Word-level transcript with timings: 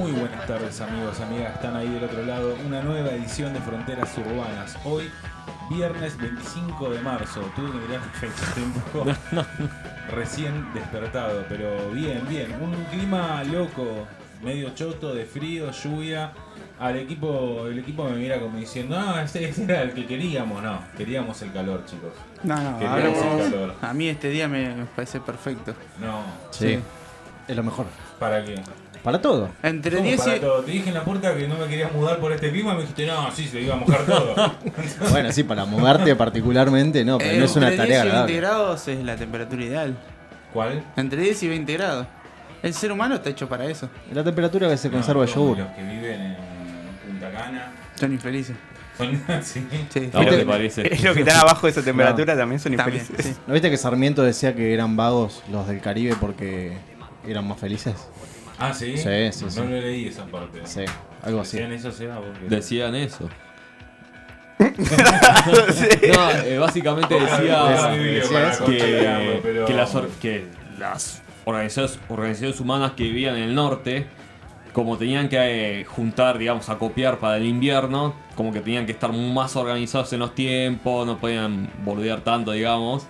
Muy 0.00 0.12
buenas 0.12 0.46
tardes 0.46 0.80
amigos, 0.80 1.20
amigas, 1.20 1.54
están 1.56 1.76
ahí 1.76 1.86
del 1.88 2.04
otro 2.04 2.22
lado. 2.24 2.56
Una 2.66 2.80
nueva 2.82 3.10
edición 3.10 3.52
de 3.52 3.60
Fronteras 3.60 4.16
Urbanas. 4.16 4.78
Hoy, 4.86 5.10
viernes 5.68 6.16
25 6.16 6.88
de 6.90 7.00
marzo. 7.00 7.40
Tuve 7.54 7.70
que 7.72 7.78
mirar 7.86 8.00
un 8.64 8.72
poco 8.72 9.04
recién 10.10 10.72
despertado, 10.72 11.44
pero 11.50 11.90
bien, 11.90 12.22
bien. 12.30 12.54
Un 12.62 12.74
clima 12.90 13.44
loco, 13.44 14.06
medio 14.42 14.70
choto, 14.74 15.14
de 15.14 15.26
frío, 15.26 15.70
lluvia. 15.70 16.32
Al 16.78 16.96
equipo, 16.96 17.66
el 17.66 17.78
equipo 17.80 18.04
me 18.04 18.16
mira 18.16 18.40
como 18.40 18.56
diciendo, 18.56 18.96
ah, 18.98 19.20
este, 19.22 19.46
este 19.50 19.64
era 19.64 19.82
el 19.82 19.92
que 19.92 20.06
queríamos. 20.06 20.62
No, 20.62 20.80
queríamos 20.96 21.42
el 21.42 21.52
calor, 21.52 21.84
chicos. 21.84 22.12
No, 22.42 22.56
no, 22.56 22.78
Queríamos 22.78 23.18
ahora- 23.22 23.44
el 23.44 23.50
calor. 23.52 23.74
a 23.82 23.92
mí 23.92 24.08
este 24.08 24.30
día 24.30 24.48
me, 24.48 24.74
me 24.74 24.86
parece 24.86 25.20
perfecto. 25.20 25.74
No, 26.00 26.22
Sí. 26.50 26.76
Sí. 26.76 26.80
Es 27.48 27.56
lo 27.56 27.62
mejor. 27.64 27.84
¿para 28.18 28.42
qué? 28.44 28.54
Para 29.02 29.20
todo. 29.20 29.48
Entre 29.62 29.96
¿Cómo 29.96 30.06
10 30.08 30.20
para 30.20 30.36
y... 30.36 30.40
todo? 30.40 30.62
Te 30.62 30.70
dije 30.72 30.88
en 30.88 30.94
la 30.94 31.04
puerta 31.04 31.34
que 31.34 31.48
no 31.48 31.56
me 31.56 31.66
querías 31.66 31.90
mudar 31.92 32.18
por 32.18 32.32
este 32.32 32.50
clima 32.50 32.72
y 32.72 32.76
me 32.76 32.80
dijiste, 32.82 33.06
no, 33.06 33.30
sí, 33.32 33.48
se 33.48 33.60
iba 33.60 33.74
a 33.74 33.78
mojar 33.78 34.04
todo. 34.04 34.34
Bueno, 35.10 35.32
sí, 35.32 35.42
para 35.44 35.64
mudarte 35.64 36.14
particularmente 36.16 37.04
no, 37.04 37.18
pero 37.18 37.38
no 37.38 37.44
es 37.44 37.56
una 37.56 37.70
entre 37.70 37.86
tarea 37.86 38.02
10 38.02 38.04
y 38.04 38.04
20 38.04 38.08
agradable. 38.10 38.36
grados 38.36 38.88
es 38.88 39.04
la 39.04 39.16
temperatura 39.16 39.64
ideal. 39.64 39.96
¿Cuál? 40.52 40.84
Entre 40.96 41.22
10 41.22 41.42
y 41.44 41.48
20 41.48 41.72
grados. 41.74 42.06
El 42.62 42.74
ser 42.74 42.92
humano 42.92 43.14
está 43.14 43.30
hecho 43.30 43.48
para 43.48 43.64
eso. 43.66 43.88
La 44.12 44.22
temperatura 44.22 44.68
que 44.68 44.76
se 44.76 44.90
conserva 44.90 45.24
el 45.24 45.30
No, 45.30 45.34
yogur. 45.36 45.58
Los 45.58 45.68
que 45.68 45.82
viven 45.82 46.20
en 46.20 46.36
Punta 47.08 47.30
Cana. 47.30 47.72
Son 47.94 48.12
infelices. 48.12 48.56
Son 48.98 49.22
sí. 49.42 49.66
Sí. 49.88 50.10
¿A 50.12 50.16
vos 50.18 50.26
¿Viste? 50.26 50.36
te 50.36 50.44
parece? 50.46 50.94
Es 50.94 51.02
lo 51.02 51.14
que 51.14 51.20
están 51.20 51.38
abajo 51.40 51.66
de 51.66 51.70
esa 51.70 51.82
temperatura 51.82 52.36
también 52.36 52.60
son 52.60 52.76
También, 52.76 53.00
infelices. 53.00 53.34
sí. 53.36 53.40
¿No 53.46 53.54
viste 53.54 53.70
que 53.70 53.78
Sarmiento 53.78 54.22
decía 54.22 54.54
que 54.54 54.74
eran 54.74 54.94
vagos 54.96 55.42
los 55.50 55.66
del 55.68 55.80
Caribe 55.80 56.16
porque 56.20 56.76
eran 57.26 57.48
más 57.48 57.58
felices? 57.58 57.94
Ah, 58.60 58.72
sí. 58.74 58.96
Sí, 58.96 59.32
sí, 59.32 59.44
no 59.46 59.50
sí. 59.50 59.60
lo 59.60 59.66
leí 59.68 60.06
esa 60.08 60.24
parte. 60.26 60.60
Sí, 60.64 60.82
algo 61.22 61.40
así. 61.40 61.56
Decían 61.56 61.72
eso, 61.72 61.90
Seba, 61.92 62.20
porque- 62.20 62.46
Decían 62.54 62.94
eso. 62.94 63.28
No, 66.14 66.30
eh, 66.44 66.58
básicamente 66.58 67.14
decía 67.14 67.94
que, 68.66 69.74
las, 69.74 69.94
or- 69.94 70.08
que 70.20 70.44
las 70.78 71.22
organizaciones, 71.44 71.98
organizaciones 72.08 72.60
humanas 72.60 72.92
que 72.92 73.04
vivían 73.04 73.36
en 73.36 73.44
el 73.44 73.54
norte, 73.54 74.06
como 74.72 74.96
tenían 74.98 75.28
que 75.28 75.80
eh, 75.80 75.84
juntar, 75.84 76.38
digamos, 76.38 76.68
a 76.68 76.76
copiar 76.78 77.18
para 77.18 77.38
el 77.38 77.46
invierno, 77.46 78.14
como 78.34 78.52
que 78.52 78.60
tenían 78.60 78.86
que 78.86 78.92
estar 78.92 79.12
más 79.12 79.56
organizados 79.56 80.12
en 80.12 80.18
los 80.20 80.34
tiempos, 80.34 81.06
no 81.06 81.18
podían 81.18 81.70
boludear 81.84 82.20
tanto, 82.20 82.52
digamos, 82.52 83.06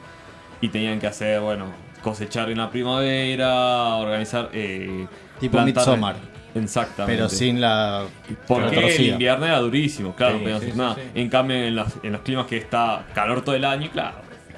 y 0.60 0.68
tenían 0.68 1.00
que 1.00 1.06
hacer, 1.08 1.40
bueno, 1.40 1.66
cosechar 2.02 2.50
en 2.50 2.58
la 2.58 2.70
primavera, 2.70 3.96
organizar... 3.96 4.50
Eh, 4.52 5.06
Tipo 5.40 5.52
plantar- 5.58 5.64
Midsommar. 5.66 6.16
Exactamente. 6.54 7.16
Pero 7.16 7.28
sin 7.28 7.60
la. 7.60 8.04
Porque 8.46 8.96
el 8.96 9.00
invierno 9.06 9.46
era 9.46 9.58
durísimo, 9.60 10.14
claro, 10.16 10.32
Sí, 10.34 10.38
no 10.38 10.42
podían 10.42 10.60
sí, 10.60 10.66
hacer 10.66 10.76
nada. 10.76 10.94
sí. 10.96 11.00
En 11.14 11.28
cambio, 11.28 11.56
en 11.56 11.76
los, 11.76 11.88
en 12.02 12.12
los 12.12 12.20
climas 12.22 12.46
que 12.46 12.56
está 12.56 13.04
calor 13.14 13.42
todo 13.42 13.54
el 13.54 13.64
año, 13.64 13.88
claro. 13.92 14.16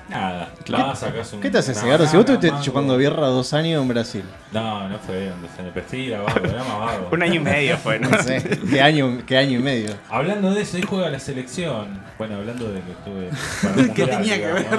Nada. 0.08 0.48
Claro. 0.64 0.92
Un- 1.32 1.40
¿Qué 1.40 1.48
te 1.50 1.58
hace 1.58 1.74
cigarro? 1.74 2.06
Si 2.06 2.16
vos 2.16 2.26
estuviste 2.28 2.52
chupando 2.62 2.96
birra 2.98 3.26
dos 3.28 3.52
años 3.54 3.80
en 3.80 3.88
Brasil. 3.88 4.22
No, 4.52 4.86
no 4.88 4.98
fue 4.98 5.26
dos 5.26 5.50
años. 5.58 5.70
Pero 5.72 5.86
sí, 5.88 6.06
era 6.08 6.20
vago, 6.22 6.44
era 6.44 6.64
más 6.64 6.78
vago. 6.78 7.08
Un 7.12 7.22
año 7.22 7.34
y 7.34 7.38
medio 7.38 7.76
fue, 7.78 7.98
¿no? 7.98 8.08
No 8.10 8.22
sé, 8.22 8.42
¿qué 8.70 8.80
año, 8.82 9.18
qué 9.26 9.38
año 9.38 9.58
y 9.58 9.62
medio? 9.62 9.90
Hablando 10.10 10.52
de 10.52 10.62
eso, 10.62 10.76
hoy 10.76 10.82
juega 10.82 11.08
la 11.08 11.18
selección. 11.18 11.98
Bueno, 12.18 12.36
hablando 12.36 12.70
de 12.72 12.80
que 12.80 12.90
estuve. 12.92 13.30
para 13.62 13.80
el 13.82 13.92
¿Qué 13.94 14.06
tenía 14.06 14.36
que 14.38 14.46
ver? 14.52 14.66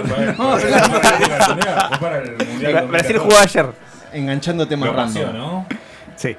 Brasil 2.88 3.16
2014. 3.16 3.18
jugó 3.20 3.38
ayer. 3.38 3.66
Lo 3.66 4.96
paseó, 4.96 5.26
random. 5.28 5.36
¿no? 5.42 5.66
Sí. 6.16 6.36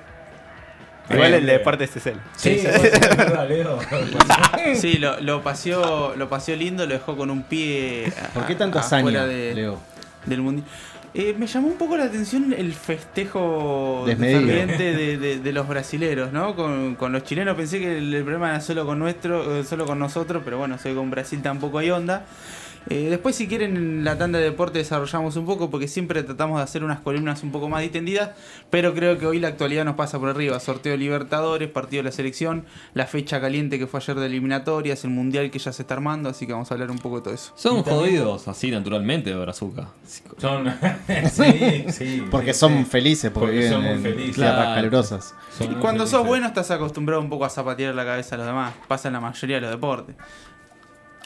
Igual 1.10 1.34
el 1.34 1.44
de 1.46 1.54
Eh, 1.54 1.58
deportes 1.58 1.94
es 1.96 2.06
él. 2.06 2.16
Sí, 2.36 2.62
es 2.64 3.16
verdad, 3.16 3.46
Leo. 3.48 3.78
Sí, 4.74 4.94
lo, 4.94 5.20
lo 5.20 5.42
paseó, 5.42 6.14
lo 6.16 6.28
paseó 6.30 6.56
lindo, 6.56 6.86
lo 6.86 6.94
dejó 6.94 7.16
con 7.16 7.30
un 7.30 7.42
pie. 7.42 8.10
a- 8.22 8.28
¿Por 8.28 8.46
qué 8.46 8.54
tanta 8.54 8.80
hazaña, 8.80 9.26
de- 9.26 9.54
Leo? 9.54 9.78
del 10.24 10.40
mundial. 10.40 10.66
Eh, 11.12 11.34
me 11.38 11.46
llamó 11.46 11.68
un 11.68 11.76
poco 11.76 11.96
la 11.96 12.04
atención 12.04 12.52
el 12.56 12.72
festejo 12.72 14.02
Desmedido. 14.06 14.40
ferviente 14.40 14.82
de, 14.94 15.16
de- 15.18 15.38
de 15.38 15.52
los 15.52 15.68
brasileros, 15.68 16.32
¿no? 16.32 16.56
Con, 16.56 16.94
con 16.96 17.12
los 17.12 17.22
chilenos 17.22 17.54
pensé 17.56 17.78
que 17.78 17.98
el, 17.98 18.12
el 18.14 18.22
problema 18.24 18.48
era 18.48 18.60
solo 18.60 18.84
con 18.86 18.98
nuestro, 18.98 19.58
eh, 19.60 19.64
solo 19.64 19.84
con 19.86 19.98
nosotros, 19.98 20.42
pero 20.44 20.58
bueno, 20.58 20.76
sé 20.78 20.88
que 20.88 20.94
con 20.96 21.10
Brasil 21.10 21.40
tampoco 21.42 21.78
hay 21.78 21.90
onda. 21.90 22.24
Eh, 22.90 23.08
después, 23.10 23.34
si 23.34 23.46
quieren, 23.48 23.76
en 23.76 24.04
la 24.04 24.18
tanda 24.18 24.38
de 24.38 24.44
deporte 24.44 24.78
desarrollamos 24.78 25.36
un 25.36 25.46
poco, 25.46 25.70
porque 25.70 25.88
siempre 25.88 26.22
tratamos 26.22 26.58
de 26.58 26.64
hacer 26.64 26.84
unas 26.84 27.00
columnas 27.00 27.42
un 27.42 27.50
poco 27.50 27.68
más 27.68 27.80
distendidas, 27.82 28.30
pero 28.70 28.92
creo 28.94 29.18
que 29.18 29.26
hoy 29.26 29.38
la 29.40 29.48
actualidad 29.48 29.84
nos 29.84 29.96
pasa 29.96 30.18
por 30.18 30.28
arriba. 30.28 30.60
Sorteo 30.60 30.92
de 30.92 30.98
Libertadores, 30.98 31.68
partido 31.70 32.02
de 32.02 32.10
la 32.10 32.12
selección, 32.12 32.64
la 32.92 33.06
fecha 33.06 33.40
caliente 33.40 33.78
que 33.78 33.86
fue 33.86 34.00
ayer 34.00 34.16
de 34.16 34.26
eliminatorias, 34.26 35.04
el 35.04 35.10
mundial 35.10 35.50
que 35.50 35.58
ya 35.58 35.72
se 35.72 35.82
está 35.82 35.94
armando, 35.94 36.28
así 36.28 36.46
que 36.46 36.52
vamos 36.52 36.70
a 36.70 36.74
hablar 36.74 36.90
un 36.90 36.98
poco 36.98 37.16
de 37.16 37.22
todo 37.22 37.34
eso. 37.34 37.52
Son 37.56 37.82
jodidos 37.82 38.48
así 38.48 38.70
naturalmente 38.70 39.30
de 39.30 39.36
Brazuca. 39.36 39.88
Son. 40.38 40.64
sí, 41.32 41.84
sí. 41.90 42.24
Porque 42.30 42.52
sí, 42.52 42.60
son 42.60 42.78
sí. 42.78 42.84
felices, 42.84 43.30
porque, 43.30 43.46
Porque 43.46 43.56
viven 43.56 43.72
son 43.72 43.82
muy 43.82 43.92
en 43.92 44.02
felices. 44.02 44.34
Claro. 44.34 44.74
calurosas. 44.74 45.34
Son 45.56 45.72
Y 45.72 45.74
cuando 45.76 46.04
sos 46.04 46.10
felices. 46.12 46.28
bueno 46.28 46.46
estás 46.46 46.70
acostumbrado 46.70 47.22
un 47.22 47.28
poco 47.30 47.44
a 47.44 47.50
zapatear 47.50 47.94
la 47.94 48.04
cabeza 48.04 48.34
a 48.34 48.38
los 48.38 48.46
demás. 48.46 48.74
Pasa 48.88 49.08
en 49.08 49.14
la 49.14 49.20
mayoría 49.20 49.56
de 49.56 49.62
los 49.62 49.70
deportes. 49.70 50.16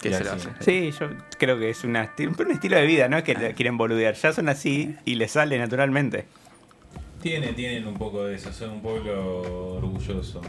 ¿Qué 0.00 0.10
Y 0.10 0.12
se 0.14 0.24
le 0.24 0.30
hace? 0.30 0.48
Sí, 0.60 0.90
yo 0.98 1.08
creo 1.38 1.58
que 1.58 1.70
es 1.70 1.84
una 1.84 2.12
un 2.18 2.50
estilo 2.50 2.76
de 2.76 2.86
vida, 2.86 3.08
¿no? 3.08 3.22
Que 3.22 3.34
le 3.34 3.54
quieren 3.54 3.76
boludear. 3.76 4.14
Ya 4.14 4.32
son 4.32 4.48
así 4.48 4.94
y 5.04 5.16
les 5.16 5.32
sale 5.32 5.58
naturalmente. 5.58 6.26
Tienen, 7.22 7.54
tienen 7.54 7.86
un 7.86 7.94
poco 7.94 8.24
de 8.24 8.36
eso, 8.36 8.52
son 8.52 8.70
un 8.70 8.80
pueblo 8.80 9.76
orgulloso. 9.76 10.40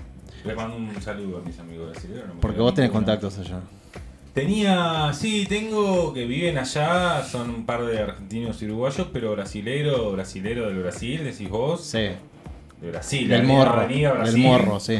Les 0.46 0.56
mando 0.56 0.78
un 0.78 1.02
saludo 1.02 1.40
a 1.40 1.42
mis 1.42 1.58
amigos 1.60 1.92
brasileños. 1.92 2.28
no 2.28 2.36
me 2.36 2.42
Porque 2.42 2.60
vos 2.60 2.74
tenés 2.74 2.92
contactos 2.92 3.38
allá. 3.40 3.60
Tenía, 4.34 5.12
sí, 5.14 5.46
tengo 5.50 6.14
que 6.14 6.26
viven 6.26 6.58
allá, 6.58 7.24
son 7.24 7.50
un 7.50 7.66
par 7.66 7.84
de 7.86 8.00
argentinos 8.00 8.62
y 8.62 8.66
uruguayos, 8.66 9.08
pero 9.12 9.32
brasilero, 9.32 10.12
brasilero 10.12 10.68
del 10.68 10.80
Brasil, 10.80 11.24
decís 11.24 11.50
vos. 11.50 11.84
Sí. 11.84 12.10
De 12.82 12.92
Brasil, 12.92 13.28
de 13.28 13.36
Del 13.36 13.46
morro. 13.46 13.72
Avenida 13.82 14.14
Del 14.24 14.38
morro, 14.38 14.80
sí. 14.80 15.00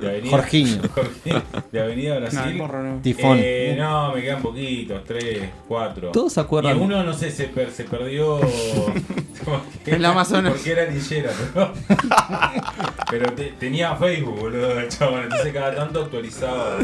De 0.00 0.08
Avenida, 0.08 0.30
Jorginho. 0.36 0.82
De 1.72 1.80
Avenida 1.80 2.14
No, 2.14 2.20
Brasil. 2.20 2.40
el 2.48 2.54
morro 2.56 2.82
no. 2.82 3.00
Tifón. 3.00 3.38
Eh, 3.40 3.76
no, 3.78 4.12
me 4.12 4.22
quedan 4.22 4.42
poquitos, 4.42 5.04
tres, 5.04 5.48
cuatro. 5.68 6.10
¿Todos 6.10 6.32
se 6.32 6.40
acuerdan? 6.40 6.76
Y 6.76 6.80
uno, 6.80 7.04
no 7.04 7.12
sé, 7.14 7.30
se, 7.30 7.44
per- 7.44 7.70
se 7.70 7.84
perdió. 7.84 8.40
En 9.86 10.00
la 10.02 10.10
Amazonas. 10.10 10.52
Porque 10.52 10.70
era 10.70 10.84
lillera, 10.84 11.30
pero. 11.52 11.72
pero 13.10 13.32
te- 13.32 13.52
tenía 13.58 13.94
Facebook, 13.96 14.38
boludo, 14.38 14.78
el 14.78 14.88
chabón. 14.88 15.24
Entonces 15.24 15.52
cada 15.52 15.74
tanto 15.74 16.02
actualizaba. 16.02 16.78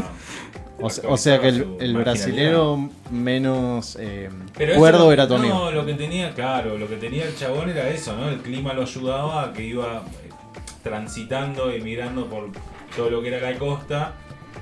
O, 0.81 0.89
se- 0.89 1.05
o 1.07 1.17
sea 1.17 1.39
que 1.39 1.47
el, 1.49 1.97
brasilero 1.97 2.89
menos 3.11 3.97
eh, 3.99 4.29
Pero 4.57 4.71
eso 4.73 4.79
cuerdo 4.79 5.05
lo- 5.05 5.11
era 5.13 5.27
tu 5.27 5.35
amigo. 5.35 5.53
No, 5.53 5.71
lo 5.71 5.85
que 5.85 5.93
tenía, 5.93 6.33
claro, 6.33 6.77
lo 6.77 6.87
que 6.87 6.95
tenía 6.95 7.25
el 7.25 7.35
chabón 7.35 7.69
era 7.69 7.89
eso, 7.89 8.15
¿no? 8.15 8.29
El 8.29 8.39
clima 8.39 8.73
lo 8.73 8.81
ayudaba 8.83 9.43
a 9.43 9.53
que 9.53 9.63
iba 9.63 10.03
transitando, 10.83 11.69
emigrando 11.71 12.25
por 12.27 12.49
todo 12.95 13.09
lo 13.09 13.21
que 13.21 13.29
era 13.35 13.51
la 13.51 13.57
costa. 13.57 14.13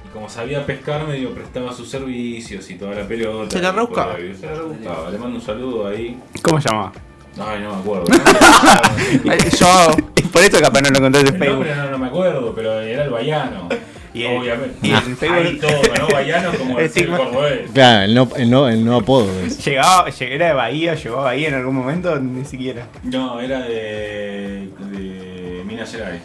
Y 0.05 0.09
como 0.13 0.29
sabía 0.29 0.65
pescar, 0.65 1.07
medio 1.07 1.33
prestaba 1.33 1.73
sus 1.73 1.89
servicios 1.89 2.69
y 2.69 2.75
toda 2.75 2.95
la 2.95 3.07
pelota. 3.07 3.51
Se 3.51 3.61
la 3.61 3.69
Y 3.69 3.71
rebuscaba. 3.73 4.15
Se 4.17 4.45
la 4.45 4.53
rebuscaba. 4.55 5.09
Le 5.11 5.17
mando 5.17 5.35
un 5.39 5.41
saludo 5.45 5.87
ahí. 5.87 6.17
¿Cómo 6.41 6.59
se 6.61 6.69
llama? 6.69 6.91
Ay, 7.39 7.61
no 7.61 7.75
me 7.75 7.81
acuerdo. 7.81 8.05
Yo. 9.59 9.91
Y 10.15 10.21
por 10.27 10.41
eso 10.43 10.59
capaz 10.59 10.81
no 10.81 10.89
lo 10.89 10.97
encontraste 10.97 11.29
en 11.29 11.35
El 11.35 11.39
Facebook. 11.39 11.65
no, 11.75 11.91
no 11.91 11.97
me 11.99 12.07
acuerdo, 12.07 12.53
pero 12.55 12.79
era 12.81 13.03
el 13.03 13.09
baiano. 13.09 13.69
Y 14.13 14.23
el- 14.23 14.37
obviamente. 14.39 14.75
y 14.87 14.91
en 14.91 15.17
Facebook- 15.17 15.35
Ahí 15.45 15.59
todo, 15.59 16.41
¿no? 16.51 16.57
Como 16.57 16.79
El 16.79 16.91
cordobés. 17.09 17.71
Claro, 17.71 18.05
el 18.05 18.15
no, 18.15 18.29
el 18.35 18.49
no, 18.49 18.69
el 18.69 18.83
no 18.85 18.95
apodo. 18.97 19.29
es. 19.45 19.63
Llegaba, 19.63 20.09
lleg- 20.09 20.31
era 20.31 20.47
de 20.47 20.53
Bahía, 20.53 20.95
llegó 20.95 21.19
a 21.19 21.23
Bahía 21.25 21.49
en 21.49 21.53
algún 21.55 21.75
momento, 21.75 22.17
ni 22.19 22.43
siquiera. 22.45 22.87
No, 23.03 23.39
era 23.39 23.59
de, 23.59 24.69
Gerais. 25.91 26.21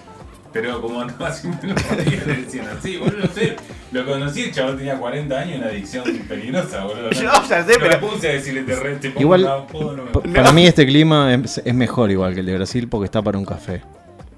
Pero 0.53 0.83
como 0.83 1.01
andaba 1.01 1.33
siempre 1.33 1.71
lo 1.71 1.75
podía 1.77 2.25
le 2.27 2.35
decían 2.43 2.69
así, 2.69 2.99
boludo, 2.99 3.21
no 3.21 3.27
sé. 3.33 3.57
Lo 3.91 4.05
conocí, 4.07 4.43
el 4.43 4.53
chaval 4.53 4.77
tenía 4.77 4.99
40 4.99 5.39
años 5.39 5.55
y 5.57 5.59
una 5.59 5.67
adicción 5.69 6.05
peligrosa, 6.29 6.85
boludo. 6.85 7.11
Yo 7.13 7.23
ya 7.23 7.43
sé, 7.45 7.61
no 7.61 7.67
me 7.67 7.75
pero- 7.79 8.01
puse 8.01 8.29
a 8.29 8.33
decirle 8.33 8.63
te 8.63 8.77
re, 8.77 8.97
te 8.97 9.09
pongo 9.11 9.21
Igual, 9.23 9.45
un 9.45 9.49
apodo, 9.51 9.97
no 9.97 10.05
me- 10.05 10.11
Pa- 10.11 10.21
Para 10.21 10.53
mí 10.53 10.67
este 10.67 10.85
clima 10.87 11.33
es, 11.35 11.59
es 11.65 11.75
mejor 11.75 12.11
igual 12.11 12.35
que 12.35 12.41
el 12.41 12.47
de 12.47 12.55
Brasil 12.57 12.87
porque 12.89 13.07
está 13.07 13.23
para 13.23 13.39
un 13.39 13.45
café, 13.47 13.83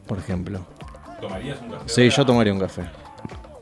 por 0.07 0.19
ejemplo. 0.19 0.65
¿Tomarías 1.21 1.59
un 1.63 1.71
café? 1.71 1.83
Sí, 1.87 2.03
ahora? 2.03 2.15
yo 2.17 2.27
tomaría 2.27 2.53
un 2.53 2.61
café. 2.61 2.83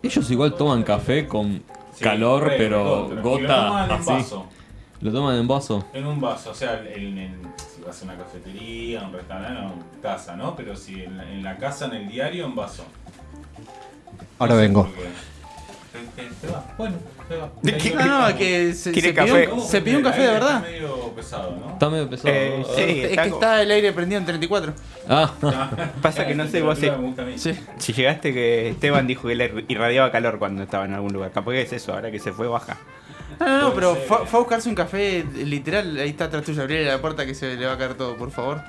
Ellos 0.03 0.31
igual 0.31 0.55
toman 0.55 0.83
café 0.83 1.27
con 1.27 1.63
Sí, 1.95 2.05
calor, 2.05 2.45
re, 2.45 2.55
pero 2.59 3.09
recontra. 3.09 3.21
Y 3.21 3.23
gota 3.23 3.57
Lo 3.57 3.67
toman 3.69 3.85
en 3.91 3.97
así. 3.97 4.11
vaso. 4.11 4.47
Lo 5.03 5.13
toman 5.13 5.37
en 5.37 5.49
vaso. 5.49 5.85
En 5.93 6.07
un 6.07 6.21
vaso, 6.21 6.51
o 6.51 6.55
sea, 6.55 6.81
en, 6.95 7.19
en- 7.19 7.43
si 7.57 7.83
vas 7.85 8.01
a 8.01 8.05
una 8.05 8.17
cafetería, 8.17 9.03
un 9.03 9.13
restaurante, 9.13 9.61
no, 9.61 9.75
casa, 10.01 10.37
¿no? 10.37 10.55
Pero 10.57 10.77
si 10.77 11.03
en 11.03 11.17
la, 11.19 11.29
en 11.31 11.43
la 11.43 11.57
casa, 11.59 11.87
en 11.87 11.95
el 11.95 12.09
diario, 12.09 12.47
en 12.47 12.55
vaso. 12.55 12.85
Ahora 14.39 14.55
No 14.55 14.61
vengo. 14.61 14.89
se 16.41 16.47
va. 16.49 16.65
Bueno, 16.79 16.97
se 17.29 17.37
va. 17.37 17.51
¿De 17.63 17.77
qué? 17.77 17.95
No, 17.95 18.29
no, 18.31 18.37
que 18.37 18.73
se, 18.75 18.93
¿Quiere 18.93 19.09
se 19.09 19.15
pidió, 19.15 19.35
café? 19.35 19.49
un- 19.53 19.61
se 19.61 19.81
pidió 19.83 19.99
un 19.99 20.05
café 20.05 20.21
de 20.23 20.27
Está 20.35 20.39
verdad. 20.47 20.63
medio 20.63 20.97
pesado, 21.15 21.57
¿no? 21.57 21.73
Está 21.73 21.91
medio 21.91 22.09
pesado. 22.11 22.35
Eh, 22.35 22.65
sí. 22.77 22.81
Es 22.83 23.11
está 23.11 23.23
que 23.25 23.31
como- 23.31 23.43
está 23.43 23.63
el 23.63 23.71
aire 23.73 23.93
prendido 23.93 24.19
en 24.21 24.27
34. 24.27 24.73
Ah, 25.09 25.33
Pasa 26.01 26.25
que 26.25 26.35
no 26.37 26.47
sé, 26.47 26.63
vos 26.63 26.79
sí. 26.79 26.89
sí. 27.37 27.59
Si 27.79 27.93
llegaste 27.93 28.33
que 28.33 28.69
Esteban 28.69 29.09
dijo 29.09 29.27
que 29.27 29.35
le 29.35 29.65
irradiaba 29.67 30.13
calor 30.13 30.39
cuando 30.39 30.63
estaba 30.63 30.85
en 30.85 30.95
algún 30.95 31.13
lugar. 31.13 31.33
Capaz 31.33 31.51
que 31.51 31.63
es 31.63 31.73
eso, 31.73 31.93
ahora 31.93 32.13
que 32.13 32.21
se 32.21 32.33
fue 32.33 32.47
baja. 32.47 32.79
No, 33.41 33.47
no, 33.47 33.61
no, 33.69 33.75
pero 33.75 33.95
fue, 33.97 34.27
fue 34.27 34.39
a 34.39 34.43
buscarse 34.43 34.69
un 34.69 34.75
café 34.75 35.25
literal. 35.45 35.97
Ahí 35.99 36.11
está 36.11 36.25
atrás 36.25 36.43
tuyo. 36.45 36.63
Abrirle 36.63 36.87
la 36.87 37.01
puerta 37.01 37.25
que 37.27 37.35
se 37.35 37.57
le 37.57 37.67
va 37.67 37.73
a 37.73 37.79
caer 37.79 37.95
todo, 37.95 38.17
por 38.17 38.31
favor. 38.31 38.61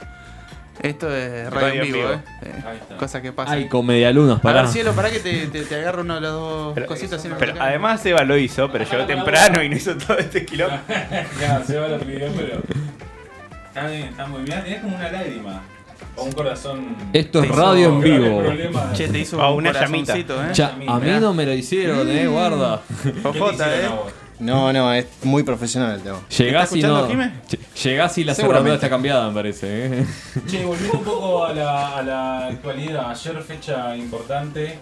Esto 0.82 1.16
es 1.16 1.50
radio, 1.52 1.68
Radio 1.68 1.82
en 1.84 1.88
vivo, 1.94 1.98
vivo. 2.00 2.14
eh. 2.14 2.20
Eh, 2.42 2.64
Ahí 2.68 2.78
está. 2.82 2.98
Cosa 2.98 3.22
que 3.22 3.32
pasa. 3.32 3.52
hay 3.54 3.68
con 3.68 3.86
medialunas, 3.86 4.40
A 4.40 4.42
para. 4.42 4.62
ver, 4.64 4.72
cielo, 4.72 4.94
para 4.94 5.12
que 5.12 5.20
te, 5.20 5.46
te, 5.48 5.62
te 5.62 5.76
agarro 5.76 6.02
una 6.02 6.16
de 6.16 6.22
las 6.22 6.32
dos 6.32 6.74
Pero, 6.74 6.88
cositas. 6.88 7.22
pero 7.22 7.36
mercado. 7.38 7.62
además 7.62 8.04
Eva 8.08 8.24
lo 8.24 8.36
hizo, 8.38 8.72
pero 8.72 8.84
llegó 8.84 9.06
temprano 9.06 9.62
y 9.62 9.70
no 9.70 9.76
hizo 9.76 9.96
todo 9.96 10.18
este 10.18 10.44
quilombo. 10.46 10.76
Ya, 11.40 11.64
se 11.64 11.78
va 11.78 11.88
la 11.90 11.98
opinión, 11.98 12.34
pero. 12.36 12.60
Está 13.68 13.88
bien, 13.88 14.04
está 14.06 14.26
muy 14.26 14.42
bien. 14.44 14.64
Es 14.66 14.82
como 14.82 14.96
una 14.96 15.12
lágrima. 15.12 15.62
O 16.16 16.24
un 16.24 16.32
corazón. 16.32 16.96
Esto 17.14 17.44
es 17.44 17.50
radio 17.50 17.90
en 17.90 18.02
vivo. 18.02 18.44
Che, 18.94 19.08
te 19.10 19.20
hizo 19.20 19.40
Ah, 19.42 19.52
un 19.52 19.58
una 19.60 19.74
corazoncito, 19.74 20.44
eh. 20.44 20.50
Ya, 20.54 20.70
a 20.88 21.00
mí 21.00 21.12
no 21.20 21.34
me 21.36 21.46
lo 21.46 21.54
hicieron, 21.54 22.10
eh, 22.10 22.26
guarda. 22.28 22.82
¿Qué 23.04 23.12
te 23.12 23.28
Ojota, 23.28 23.76
eh. 23.76 23.90
No, 24.44 24.72
no, 24.74 24.94
es 24.94 25.06
muy 25.24 25.44
profesional 25.44 25.96
el 25.96 26.02
tema. 26.02 26.20
Llegás 26.38 26.72
y 26.76 26.80
escuchando, 26.80 27.14
no. 27.16 27.30
Llegás 27.84 28.18
y 28.18 28.24
la 28.24 28.36
cerradura 28.36 28.74
está 28.76 28.90
cambiada, 28.90 29.28
me 29.30 29.34
parece. 29.34 29.86
eh. 30.02 30.06
Che, 30.48 30.64
volviendo 30.66 30.98
un 30.98 31.04
poco 31.04 31.46
a 31.46 31.54
la, 31.54 31.98
a 31.98 32.04
la 32.04 32.48
actualidad. 32.48 33.10
Ayer 33.10 33.42
fecha 33.44 33.96
importante. 33.96 34.80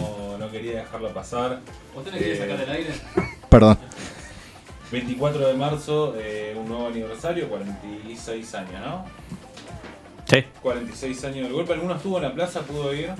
No, 0.00 0.38
no 0.38 0.50
quería 0.50 0.78
dejarla 0.78 1.08
pasar. 1.12 1.60
¿Vos 1.94 2.04
tenés 2.04 2.22
que 2.22 2.32
Eh, 2.34 2.38
sacar 2.38 2.58
del 2.58 2.70
aire? 2.70 2.90
Perdón. 3.48 3.78
24 4.92 5.46
de 5.48 5.54
marzo, 5.54 6.14
eh, 6.18 6.56
un 6.58 6.68
nuevo 6.68 6.88
aniversario, 6.88 7.48
46 7.48 8.54
años, 8.56 8.80
¿no? 8.84 9.04
Sí. 10.30 10.44
46 10.62 11.24
años 11.24 11.44
del 11.44 11.52
golpe. 11.52 11.72
¿Alguno 11.72 11.94
estuvo 11.96 12.16
en 12.18 12.22
la 12.24 12.32
plaza? 12.34 12.60
¿Pudo 12.60 12.94
ir? 12.94 13.10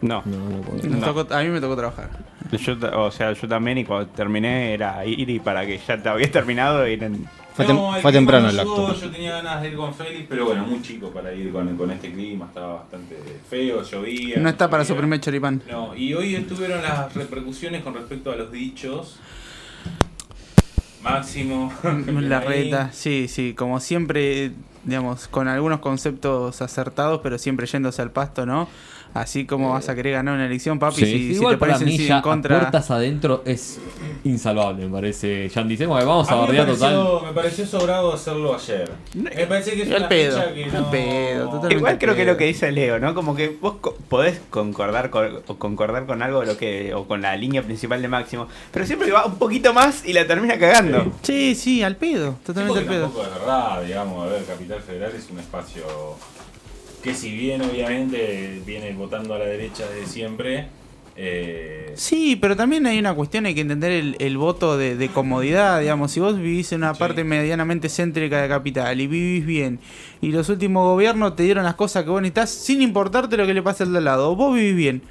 No. 0.00 0.22
Nos 0.24 0.84
No. 0.84 1.06
tocó- 1.14 1.32
a 1.34 1.42
mí 1.42 1.48
me 1.50 1.60
tocó 1.60 1.76
trabajar. 1.76 2.10
Yo, 2.52 2.76
ta- 2.78 2.98
o 2.98 3.10
sea, 3.10 3.32
yo 3.32 3.48
también 3.48 3.78
y 3.78 3.84
cuando 3.84 4.08
terminé 4.08 4.74
era 4.74 5.04
ir 5.06 5.28
y 5.30 5.38
para 5.40 5.64
que 5.66 5.78
ya 5.78 6.00
te 6.02 6.08
había 6.08 6.30
terminado 6.30 6.84
eran... 6.84 7.28
Fue, 7.54 7.64
No, 7.66 7.70
tem- 7.92 7.96
el 7.96 8.02
fue 8.02 8.10
clima 8.10 8.12
temprano 8.12 8.44
no 8.46 8.50
el 8.50 8.60
ayudó, 8.60 8.86
acto. 8.88 9.00
Yo 9.00 9.10
tenía 9.10 9.32
ganas 9.36 9.62
de 9.62 9.68
ir 9.68 9.76
con 9.76 9.94
Félix, 9.94 10.26
pero 10.28 10.44
bueno, 10.44 10.66
muy 10.66 10.82
chico 10.82 11.10
para 11.10 11.32
ir 11.32 11.50
con, 11.52 11.74
con 11.76 11.90
este 11.90 12.12
clima. 12.12 12.46
Estaba 12.46 12.74
bastante 12.74 13.16
feo, 13.48 13.82
llovía. 13.82 14.36
No 14.38 14.48
está 14.50 14.68
para 14.68 14.84
su 14.84 14.94
primer 14.94 15.20
choripán. 15.20 15.62
No, 15.70 15.96
y 15.96 16.12
hoy 16.12 16.34
estuvieron 16.34 16.82
las 16.82 17.14
repercusiones 17.14 17.82
con 17.82 17.94
respecto 17.94 18.30
a 18.30 18.36
los 18.36 18.52
dichos. 18.52 19.18
Máximo. 21.02 21.72
La 22.06 22.40
reta, 22.40 22.90
sí, 22.92 23.28
sí, 23.28 23.54
como 23.54 23.80
siempre, 23.80 24.52
digamos, 24.84 25.28
con 25.28 25.48
algunos 25.48 25.80
conceptos 25.80 26.62
acertados, 26.62 27.20
pero 27.22 27.38
siempre 27.38 27.66
yéndose 27.66 28.02
al 28.02 28.10
pasto, 28.10 28.46
¿no? 28.46 28.68
Así 29.20 29.46
como 29.46 29.70
vas 29.72 29.88
a 29.88 29.94
querer 29.94 30.12
ganar 30.14 30.34
una 30.34 30.46
elección, 30.46 30.78
papi, 30.78 30.96
Sí, 30.96 31.06
si, 31.06 31.34
si 31.36 31.46
te 31.46 31.56
para 31.56 31.78
mí 31.78 31.96
sí 31.96 32.06
ya 32.06 32.16
en 32.16 32.22
contra. 32.22 32.56
a 32.56 32.60
puertas 32.60 32.90
adentro 32.90 33.42
es 33.46 33.78
insalvable, 34.24 34.84
me 34.86 34.92
parece. 34.92 35.48
Ya 35.48 35.62
dicemos 35.62 35.98
que 35.98 36.04
vamos 36.04 36.28
a, 36.28 36.32
A 36.32 36.36
bardear 36.36 36.66
total. 36.66 37.20
me 37.26 37.32
pareció 37.32 37.66
sobrado 37.66 38.12
hacerlo 38.12 38.54
ayer. 38.54 38.90
Me 39.14 39.46
parece 39.46 39.72
que 39.72 39.82
es 39.82 39.88
una 39.88 40.08
pedo, 40.08 40.38
fecha 40.38 40.52
que 40.54 40.64
al 40.64 40.72
no... 40.72 40.90
pedo, 40.90 41.44
totalmente. 41.46 41.74
Igual 41.76 41.98
creo 41.98 42.14
que 42.14 42.22
pedo. 42.22 42.32
lo 42.32 42.36
que 42.38 42.44
dice 42.44 42.70
Leo, 42.72 42.98
¿no? 42.98 43.14
Como 43.14 43.34
que 43.34 43.56
vos 43.60 43.74
co- 43.80 43.96
podés 44.08 44.40
concordar 44.50 45.10
con, 45.10 45.40
o 45.46 45.56
concordar 45.56 46.04
con 46.06 46.22
algo 46.22 46.44
lo 46.44 46.56
que, 46.56 46.92
o 46.94 47.06
con 47.06 47.22
la 47.22 47.36
línea 47.36 47.62
principal 47.62 48.02
de 48.02 48.08
Máximo, 48.08 48.48
pero 48.72 48.84
siempre 48.86 49.10
va 49.12 49.24
un 49.26 49.36
poquito 49.36 49.72
más 49.72 50.04
y 50.06 50.12
la 50.12 50.26
termina 50.26 50.58
cagando. 50.58 51.12
Sí, 51.22 51.54
sí, 51.54 51.82
al 51.82 51.96
pedo, 51.96 52.36
totalmente 52.44 52.80
al 52.80 52.84
pedo. 52.86 53.02
tampoco 53.04 53.24
es 53.24 53.30
verdad, 53.34 53.82
digamos, 53.82 54.26
a 54.26 54.32
ver, 54.32 54.44
Capital 54.44 54.80
Federal 54.82 55.12
es 55.16 55.30
un 55.30 55.38
espacio 55.38 55.84
que 57.02 57.14
si 57.14 57.30
bien 57.36 57.62
obviamente 57.62 58.60
viene 58.66 58.92
votando 58.92 59.34
a 59.34 59.38
la 59.38 59.44
derecha 59.46 59.84
desde 59.88 60.06
siempre, 60.06 60.66
eh, 61.18 61.92
Sí, 61.94 62.36
pero 62.36 62.56
también 62.56 62.84
hay 62.86 62.98
una 62.98 63.14
cuestión, 63.14 63.46
hay 63.46 63.54
que 63.54 63.62
entender 63.62 63.90
el, 63.90 64.16
el 64.18 64.36
voto 64.36 64.76
de, 64.76 64.96
de 64.96 65.08
comodidad, 65.08 65.80
digamos, 65.80 66.12
si 66.12 66.20
vos 66.20 66.36
vivís 66.36 66.72
en 66.72 66.82
una 66.82 66.92
Sí. 66.92 67.00
parte 67.00 67.24
medianamente 67.24 67.88
céntrica 67.88 68.42
de 68.42 68.48
capital 68.48 69.00
y 69.00 69.06
vivís 69.06 69.46
bien, 69.46 69.78
y 70.20 70.30
los 70.32 70.48
últimos 70.50 70.84
gobiernos 70.84 71.34
te 71.36 71.44
dieron 71.44 71.64
las 71.64 71.74
cosas 71.74 72.04
que 72.04 72.10
vos 72.10 72.20
necesitas 72.20 72.50
sin 72.50 72.82
importarte 72.82 73.38
lo 73.38 73.46
que 73.46 73.54
le 73.54 73.62
pase 73.62 73.84
al 73.84 73.92
de 73.92 73.98
al 73.98 74.04
lado, 74.04 74.36
vos 74.36 74.54
vivís 74.54 74.76
bien. 74.76 75.02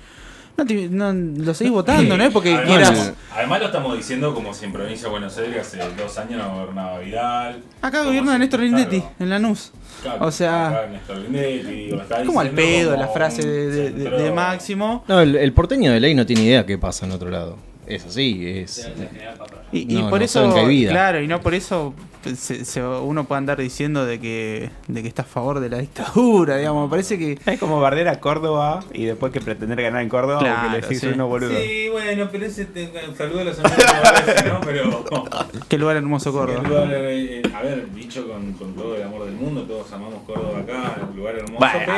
No, 0.58 0.66
te- 0.66 0.88
no 0.90 1.12
lo 1.12 1.54
seguís 1.54 1.74
votando, 1.74 2.18
¿no 2.18 2.24
es 2.24 2.32
porque 2.32 2.54
además, 2.54 2.68
quieras... 2.90 3.14
además 3.34 3.60
lo 3.60 3.66
estamos 3.66 3.98
diciendo 3.98 4.34
como 4.34 4.54
si 4.54 4.64
en 4.66 4.72
provincia 4.72 5.04
de 5.08 5.12
Buenos 5.12 5.38
Aires 5.38 5.62
hace 5.68 5.78
dos 5.98 6.18
años 6.18 6.42
no 6.42 6.56
gobernaba 6.56 7.00
Vidal. 7.00 7.62
Acá 7.82 7.98
como 8.00 8.10
gobierna 8.12 8.34
si- 8.34 8.40
Néstor 8.40 8.60
Lindetti, 8.62 9.00
claro, 9.02 9.16
en 9.20 9.30
Lanús. 9.30 9.72
claro, 10.02 10.26
O 10.26 10.32
sea, 10.32 10.68
acá 10.70 10.88
Néstor 10.88 11.18
Lindetti, 11.18 11.68
digo, 11.74 12.02
está 12.02 12.24
Como 12.24 12.40
al 12.40 12.56
diciendo 12.56 12.78
pedo 12.80 12.92
como 12.92 13.02
la 13.04 13.08
frase 13.10 13.42
de, 13.46 13.68
de- 13.70 13.92
de- 13.92 13.92
de 13.92 14.10
centro- 14.18 14.36
Máximo. 14.36 15.04
No, 15.10 15.20
el, 15.20 15.36
el 15.36 15.52
porteño 15.52 15.92
de 15.92 16.00
ley 16.00 16.16
no 16.16 16.26
tiene 16.26 16.44
idea 16.44 16.66
qué 16.66 16.78
pasa 16.78 17.06
en 17.06 17.12
otro 17.12 17.30
lado. 17.30 17.58
Es 17.88 18.06
así, 18.06 18.48
es. 18.48 18.80
En 18.86 18.96
general, 19.10 19.38
papá. 19.38 19.62
Y, 19.72 19.94
y 19.94 20.02
No, 20.02 20.10
por 20.10 20.20
no 20.20 20.26
eso, 20.26 20.40
saben 20.40 20.54
que 20.54 20.60
hay 20.62 20.68
vida. 20.68 20.92
claro, 20.92 21.22
y 21.22 21.28
no 21.28 21.40
por 21.42 21.54
eso 21.54 21.94
se- 22.36 22.66
se- 22.66 22.82
uno 22.84 23.26
puede 23.26 23.38
andar 23.38 23.60
diciendo 23.60 24.06
de 24.06 24.20
que, 24.20 24.72
de 24.88 25.02
que 25.04 25.08
está 25.08 25.22
a 25.22 25.26
favor 25.26 25.60
de 25.60 25.70
la 25.70 25.78
dictadura, 25.78 26.58
digamos. 26.58 26.86
Me 26.86 26.90
parece 26.90 27.20
que 27.20 27.38
Es 27.46 27.60
como 27.60 27.80
barder 27.80 28.08
a 28.08 28.20
Córdoba 28.20 28.84
y 28.94 29.06
después 29.06 29.32
que 29.32 29.40
pretender 29.42 29.80
ganar 29.82 30.02
en 30.02 30.10
Córdoba 30.10 30.40
Claro, 30.40 30.70
que 30.70 30.76
le 30.76 30.82
decís 30.82 31.00
sí. 31.02 31.08
uno 31.14 31.28
boludo. 31.28 31.56
Sí, 31.60 31.90
bueno, 31.92 32.28
pero 32.32 32.46
ese 32.48 32.66
te, 32.66 32.92
saludo 33.16 33.42
a 33.42 33.44
los 33.44 33.60
amigos 33.60 34.36
de 34.44 34.50
¿no? 34.50 34.62
Pero. 34.62 35.04
qué 35.70 35.78
lugar 35.78 35.98
hermoso 35.98 36.32
Córdoba. 36.32 36.62
El 36.64 36.68
lugar, 36.70 36.88
eh, 36.92 37.42
a 37.54 37.62
ver, 37.62 37.92
dicho 37.94 38.28
con, 38.28 38.54
con 38.54 38.74
todo 38.74 38.96
el 38.96 39.04
amor 39.04 39.26
del 39.26 39.36
mundo, 39.36 39.62
todos 39.64 39.92
amamos 39.94 40.24
Córdoba 40.26 40.60
acá, 40.60 40.96
un 41.08 41.16
lugar 41.18 41.36
hermoso. 41.36 41.58
Bueno, 41.60 41.80
pero 41.86 41.94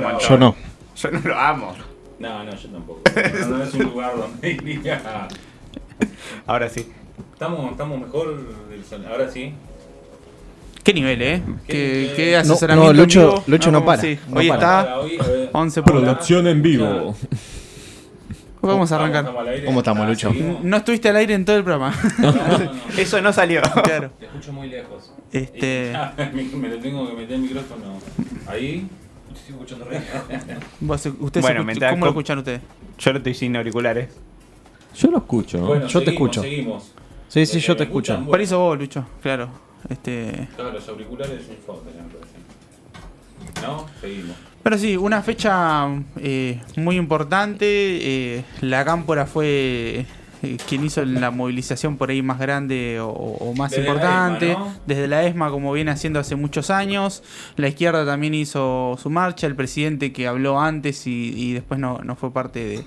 amar. 0.00 0.18
Yo 0.20 0.36
no. 0.38 0.54
Yo 0.96 1.10
no 1.10 1.18
lo 1.24 1.36
amo. 1.36 1.74
No, 2.18 2.44
no, 2.44 2.54
yo 2.56 2.68
tampoco. 2.68 3.00
No, 3.40 3.48
no 3.58 3.64
es 3.64 3.74
un 3.74 3.82
lugar 3.84 4.16
donde 4.16 4.50
iría. 4.52 5.28
Ahora 6.46 6.68
sí. 6.68 6.86
Estamos, 7.32 7.70
estamos 7.72 8.00
mejor. 8.00 8.68
del 8.68 8.84
sol- 8.84 9.04
Ahora 9.10 9.30
sí. 9.30 9.52
Qué 10.82 10.92
nivel, 10.94 11.22
¿eh? 11.22 11.42
Qué 11.66 11.72
Qué, 11.72 12.12
qué 12.16 12.32
No, 12.32 12.38
asesoramiento 12.40 12.92
no, 12.92 13.00
Lucho-. 13.02 13.44
Lucho 13.46 13.70
no 13.70 13.84
para, 13.84 14.02
sí, 14.02 14.18
no 14.28 14.38
hoy 14.40 14.48
para. 14.48 14.60
está. 14.60 14.80
Ahora, 14.80 14.98
hoy, 15.00 15.18
a 15.18 15.22
ver, 15.26 15.50
11 15.52 15.80
ahora- 15.80 15.92
Producción 15.92 16.46
en 16.46 16.62
vivo. 16.62 17.16
Vamos 18.60 18.92
a 18.92 18.96
arrancar. 18.96 19.26
¿Cómo 19.66 19.80
estamos, 19.80 20.04
Ah, 20.06 20.08
Lucho? 20.08 20.30
seguimos. 20.30 20.62
No 20.64 20.76
estuviste 20.78 21.08
al 21.10 21.16
aire 21.16 21.34
en 21.34 21.44
todo 21.44 21.56
el 21.56 21.64
programa. 21.64 21.94
No, 22.18 22.32
no, 22.32 22.58
no. 22.58 22.70
Eso 22.98 23.20
no 23.20 23.32
salió. 23.32 23.60
claro. 23.82 24.10
Te 24.18 24.26
escucho 24.26 24.52
muy 24.52 24.68
lejos. 24.68 25.12
Este, 25.32 25.88
Y 25.90 25.92
ya, 25.92 26.14
me, 26.32 26.44
me 26.44 26.68
lo 26.68 26.78
tengo 26.78 27.06
que 27.08 27.14
meter 27.14 27.32
el 27.34 27.40
micrófono. 27.42 27.98
Ahí. 28.46 28.86
Estoy 29.46 29.54
escuchando 29.56 29.84
re. 29.84 30.00
vos, 30.80 31.06
ustedes 31.06 31.42
Bueno, 31.42 31.60
escuch- 31.60 31.66
mientras 31.66 31.92
¿Cómo 31.92 32.04
lo 32.06 32.10
escuchan 32.12 32.38
ustedes? 32.38 32.60
Yo 32.98 33.12
lo 33.12 33.18
estoy 33.18 33.34
sin 33.34 33.56
auriculares. 33.56 34.08
Yo 34.96 35.10
lo 35.10 35.18
escucho. 35.18 35.58
¿no? 35.58 35.66
Bueno, 35.66 35.86
Yo 35.86 36.02
te 36.02 36.10
escucho. 36.12 36.40
Seguimos. 36.42 36.92
Sí, 37.28 37.44
sí, 37.46 37.60
yo 37.60 37.74
te 37.76 37.80
¿me 37.84 37.86
escucho. 37.88 38.12
escuchan? 38.12 38.30
Por 38.30 38.40
eso 38.40 38.58
vos, 38.58 38.78
Lucho, 38.78 39.04
claro. 39.22 39.48
Este, 39.88 40.48
Claro, 40.54 40.72
los 40.72 40.88
auriculares 40.88 41.42
es 41.42 41.48
un 41.50 41.56
fondo. 41.58 41.82
¿No? 43.62 43.86
Seguimos. 44.00 44.36
Pero 44.62 44.78
sí, 44.78 44.96
una 44.96 45.20
fecha 45.22 45.88
eh, 46.16 46.60
muy 46.76 46.96
importante. 46.96 47.66
eh, 47.66 48.44
la 48.62 48.84
Cámpora 48.84 49.26
fue 49.26 50.06
quien 50.68 50.84
hizo 50.84 51.04
la 51.04 51.30
movilización 51.30 51.96
por 51.96 52.10
ahí 52.10 52.22
más 52.22 52.38
grande 52.38 52.98
o, 53.00 53.08
o 53.08 53.54
más 53.54 53.70
Desde 53.70 53.82
la 53.84 53.88
importante. 53.90 54.50
ESMA, 54.52 54.64
¿no? 54.64 54.74
Desde 54.86 55.08
la 55.08 55.24
ESMA, 55.24 55.50
como 55.50 55.72
viene 55.72 55.90
haciendo 55.90 56.20
hace 56.20 56.36
muchos 56.36 56.70
años. 56.70 57.22
La 57.56 57.68
izquierda 57.68 58.04
también 58.06 58.34
hizo 58.34 58.98
su 59.02 59.10
marcha. 59.10 59.46
El 59.46 59.56
presidente 59.56 60.12
que 60.12 60.26
habló 60.26 60.60
antes 60.60 61.06
y, 61.06 61.32
y 61.36 61.52
después 61.52 61.78
no, 61.80 61.98
no 62.04 62.16
fue 62.16 62.32
parte 62.32 62.64
de, 62.64 62.84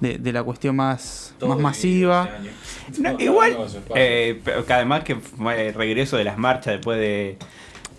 de- 0.00 0.18
de 0.18 0.32
la 0.32 0.42
cuestión 0.42 0.76
más, 0.76 1.34
Todo 1.38 1.50
más 1.50 1.58
masiva. 1.60 2.28
No, 2.98 3.18
igual, 3.20 3.56
eh, 3.94 4.40
que 4.66 4.72
además 4.72 5.04
que 5.04 5.16
fue 5.16 5.68
el 5.68 5.74
regreso 5.74 6.16
de 6.16 6.24
las 6.24 6.36
marchas 6.38 6.74
después 6.74 6.98
de, 6.98 7.38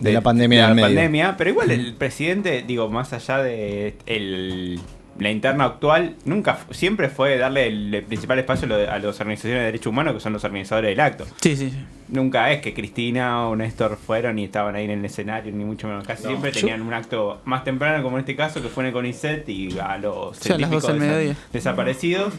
De 0.00 0.12
la 0.12 0.20
pandemia 0.20 0.68
de 0.68 0.74
la 0.74 0.82
pandemia, 0.82 1.34
pero 1.36 1.50
igual 1.50 1.70
el 1.70 1.94
presidente, 1.94 2.62
digo, 2.66 2.88
más 2.88 3.12
allá 3.12 3.38
de 3.38 3.96
el, 4.06 4.78
la 5.18 5.30
interna 5.30 5.64
actual, 5.64 6.14
nunca 6.24 6.58
siempre 6.70 7.08
fue 7.08 7.38
darle 7.38 7.66
el, 7.68 8.04
principal 8.06 8.38
espacio 8.38 8.66
a 8.74 8.98
las 8.98 9.20
organizaciones 9.20 9.60
de 9.60 9.64
derechos 9.66 9.86
humanos 9.86 10.14
que 10.14 10.20
son 10.20 10.32
los 10.32 10.44
organizadores 10.44 10.90
del 10.90 11.00
acto. 11.00 11.24
Sí, 11.40 11.56
sí, 11.56 11.70
sí. 11.70 11.76
Nunca 12.08 12.52
es 12.52 12.60
que 12.60 12.72
Cristina 12.74 13.48
o 13.48 13.56
Néstor 13.56 13.96
fueron 13.96 14.38
y 14.38 14.44
estaban 14.44 14.74
ahí 14.76 14.84
en 14.84 14.90
el 14.92 15.04
escenario, 15.04 15.52
ni 15.52 15.64
mucho 15.64 15.88
menos. 15.88 16.06
Casi 16.06 16.24
No. 16.24 16.28
siempre 16.30 16.52
Yo- 16.52 16.60
tenían 16.60 16.82
un 16.82 16.92
acto 16.94 17.40
más 17.44 17.64
temprano, 17.64 18.02
como 18.02 18.16
en 18.16 18.20
este 18.20 18.36
caso, 18.36 18.62
que 18.62 18.68
fue 18.68 18.84
en 18.84 18.88
el 18.88 18.92
CONICET 18.92 19.48
y 19.48 19.78
a 19.78 19.98
los 19.98 20.36
Sí, 20.36 20.52
a 20.52 20.58
las 20.58 20.70
12 20.70 20.92
del 20.92 21.00
científicos 21.00 21.16
mediodía. 21.18 21.36
desaparecidos. 21.52 22.34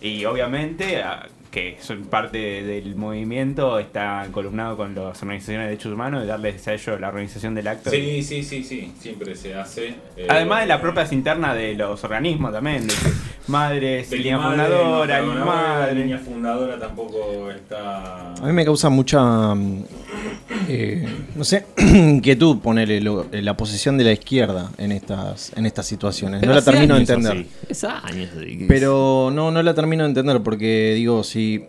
Y 0.00 0.24
obviamente, 0.24 1.02
a- 1.02 1.26
que 1.54 1.76
son 1.80 2.02
parte 2.06 2.36
del 2.64 2.96
movimiento, 2.96 3.78
está 3.78 4.26
columnado 4.32 4.76
con 4.76 4.92
las 4.92 5.22
organizaciones 5.22 5.66
de 5.66 5.70
derechos 5.70 5.92
humanos 5.92 6.24
y 6.24 6.26
darles 6.26 6.66
a 6.66 6.74
ellos 6.74 7.00
la 7.00 7.08
organización 7.08 7.54
del 7.54 7.68
acto. 7.68 7.90
Sí, 7.90 8.24
sí, 8.24 8.42
sí, 8.42 8.64
sí. 8.64 8.92
Siempre 8.98 9.36
se 9.36 9.54
hace. 9.54 9.94
eh, 10.16 10.26
Además 10.28 10.62
de 10.62 10.66
las 10.66 10.80
propias 10.80 11.12
internas 11.12 11.54
de 11.54 11.74
los 11.76 12.02
organismos 12.02 12.52
también. 12.52 12.88
de 12.88 12.94
Betty 14.10 14.22
línea 14.22 14.38
Madre, 14.38 14.64
fundadora, 14.64 15.22
no, 15.22 15.34
la 15.34 15.44
madre. 15.44 15.94
línea 15.96 16.18
fundadora 16.18 16.78
tampoco 16.78 17.50
está. 17.50 18.32
A 18.32 18.46
mí 18.46 18.52
me 18.52 18.64
causa 18.64 18.88
mucha, 18.88 19.54
mm, 19.54 19.84
eh, 20.68 21.06
no 21.34 21.44
sé, 21.44 21.66
inquietud 21.78 22.58
ponerle 22.60 23.00
lo- 23.00 23.26
la 23.30 23.56
posición 23.56 23.98
de 23.98 24.04
la 24.04 24.12
izquierda 24.12 24.70
en 24.78 24.92
estas, 24.92 25.52
en 25.56 25.66
estas 25.66 25.86
situaciones. 25.86 26.40
Pero 26.40 26.52
no 26.52 26.58
la 26.58 26.64
termino 26.64 26.94
de 26.94 27.00
entender. 27.00 27.46
Es 27.68 27.84
años. 27.84 28.30
que- 28.34 28.64
Pero 28.66 29.30
no, 29.32 29.50
no 29.50 29.62
la 29.62 29.74
termino 29.74 30.04
de 30.04 30.08
entender 30.08 30.40
porque 30.42 30.94
digo, 30.94 31.22
si 31.22 31.64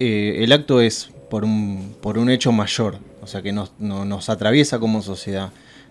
eh, 0.00 0.38
el 0.42 0.52
acto 0.52 0.80
es 0.80 1.10
por 1.30 1.44
un, 1.44 1.94
por 2.00 2.18
un 2.18 2.28
hecho 2.30 2.50
mayor, 2.50 2.96
o 3.22 3.26
sea 3.28 3.40
que 3.40 3.52
nos, 3.52 3.72
no- 3.78 4.04
nos 4.04 4.28
atraviesa 4.28 4.78
como 4.80 5.00
sociedad. 5.00 5.50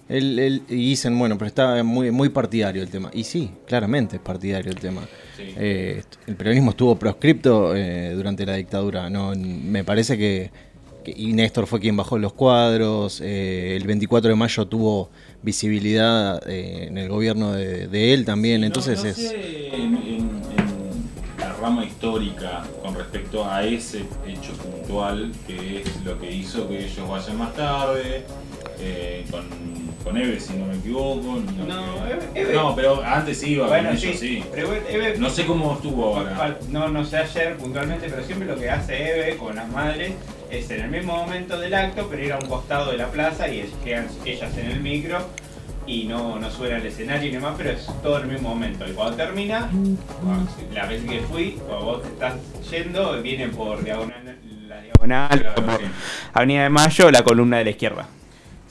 El- 0.09 0.37
el- 0.37 0.61
y 0.69 0.75
dicen, 0.89 1.17
bueno, 1.17 1.37
pero 1.37 1.47
está 1.47 1.81
muy, 1.83 2.11
muy 2.11 2.29
partidario 2.29 2.83
el 2.83 2.89
tema. 2.89 3.09
Y 3.13 3.23
sí, 3.23 3.51
claramente 3.65 4.17
es 4.17 4.21
partidario 4.21 4.69
el 4.71 4.77
tema. 4.79 5.01
Sí. 5.37 5.43
Eh, 5.57 6.03
el 6.27 6.35
peronismo 6.35 6.71
estuvo 6.71 6.95
proscripto 6.97 7.75
eh, 7.75 8.11
durante 8.13 8.45
la 8.45 8.55
dictadura. 8.55 9.09
No, 9.09 9.33
me 9.35 9.83
parece 9.83 10.17
que, 10.17 10.51
que- 11.03 11.13
y 11.15 11.31
Néstor 11.33 11.67
fue 11.67 11.79
quien 11.79 11.95
bajó 11.95 12.17
los 12.17 12.33
cuadros. 12.33 13.21
eh, 13.23 13.75
el 13.77 13.87
24 13.87 14.29
de 14.29 14.35
mayo 14.35 14.65
tuvo 14.67 15.09
visibilidad 15.41 16.41
eh, 16.49 16.85
en 16.89 16.97
el 16.97 17.07
gobierno 17.09 17.53
de, 17.53 17.87
de 17.87 18.13
él 18.13 18.25
también. 18.25 18.61
No- 18.61 18.67
Entonces 18.67 19.01
no 19.03 19.09
es. 19.09 19.15
sé 19.15 19.67
en, 19.73 19.95
en- 19.95 20.03
en 20.03 21.39
la 21.39 21.53
rama 21.53 21.85
histórica 21.85 22.63
con 22.83 22.93
respecto 22.95 23.49
a 23.49 23.63
ese 23.65 23.99
hecho 24.27 24.51
puntual 24.61 25.31
que 25.47 25.81
es 25.81 26.03
lo 26.03 26.19
que 26.19 26.29
hizo 26.35 26.67
que 26.67 26.85
ellos 26.85 27.07
vayan 27.07 27.37
más 27.37 27.53
tarde 27.55 28.25
con, 29.31 29.43
con 30.03 30.17
Eve 30.17 30.39
si 30.39 30.53
no 30.53 30.65
me 30.65 30.75
equivoco 30.75 31.39
no, 31.39 31.65
No, 31.65 32.07
Eve- 32.07 32.29
Eve- 32.35 32.53
no, 32.53 32.75
pero 32.75 33.01
antes 33.03 33.41
iba 33.43 33.67
Bueno, 33.67 33.89
con 33.89 33.97
sí, 33.97 34.07
ellos 34.07 34.19
sí 34.19 34.43
Pero 34.53 34.73
Eve- 34.73 35.15
no 35.17 35.29
sé 35.29 35.45
cómo 35.45 35.73
estuvo 35.75 36.17
ahora 36.17 36.57
No, 36.69 36.89
no 36.89 37.05
sé 37.05 37.17
ayer 37.17 37.55
puntualmente, 37.57 38.07
pero 38.09 38.23
siempre 38.23 38.47
lo 38.47 38.55
que 38.57 38.69
hace 38.69 38.95
Eve 39.11 39.37
con 39.37 39.55
las 39.55 39.67
madres 39.69 40.13
es 40.49 40.69
en 40.69 40.81
el 40.81 40.91
mismo 40.91 41.15
momento 41.15 41.59
del 41.59 41.73
acto, 41.73 42.07
pero 42.09 42.23
ir 42.23 42.31
a 42.33 42.37
un 42.37 42.47
costado 42.47 42.91
de 42.91 42.97
la 42.97 43.07
plaza 43.07 43.47
y 43.47 43.61
es- 43.61 43.71
quedan 43.83 44.07
ellas 44.25 44.55
en 44.57 44.69
el 44.71 44.81
micro 44.81 45.17
y 45.87 46.03
no, 46.03 46.37
no 46.39 46.49
suena 46.51 46.75
al 46.77 46.85
escenario 46.85 47.29
y 47.29 47.31
demás, 47.33 47.55
pero 47.57 47.71
es 47.71 47.87
todo 48.03 48.17
en 48.19 48.25
el 48.25 48.31
mismo 48.33 48.49
momento. 48.49 48.87
Y 48.87 48.91
cuando 48.93 49.15
termina, 49.17 49.69
cuando- 50.21 50.51
la 50.73 50.85
vez 50.85 51.03
que 51.03 51.19
fui, 51.21 51.57
cuando 51.67 51.85
vos 51.85 52.01
te 52.03 52.09
estás 52.09 52.33
yendo, 52.69 53.21
viene 53.21 53.47
por 53.49 53.83
diagonal, 53.83 54.37
la 54.67 54.81
diagonal, 54.81 55.53
por 55.55 55.77
sí. 55.79 55.85
Avenida 56.33 56.63
de 56.63 56.69
Mayo, 56.69 57.09
la 57.11 57.23
columna 57.23 57.57
de 57.57 57.63
la 57.63 57.69
izquierda. 57.71 58.07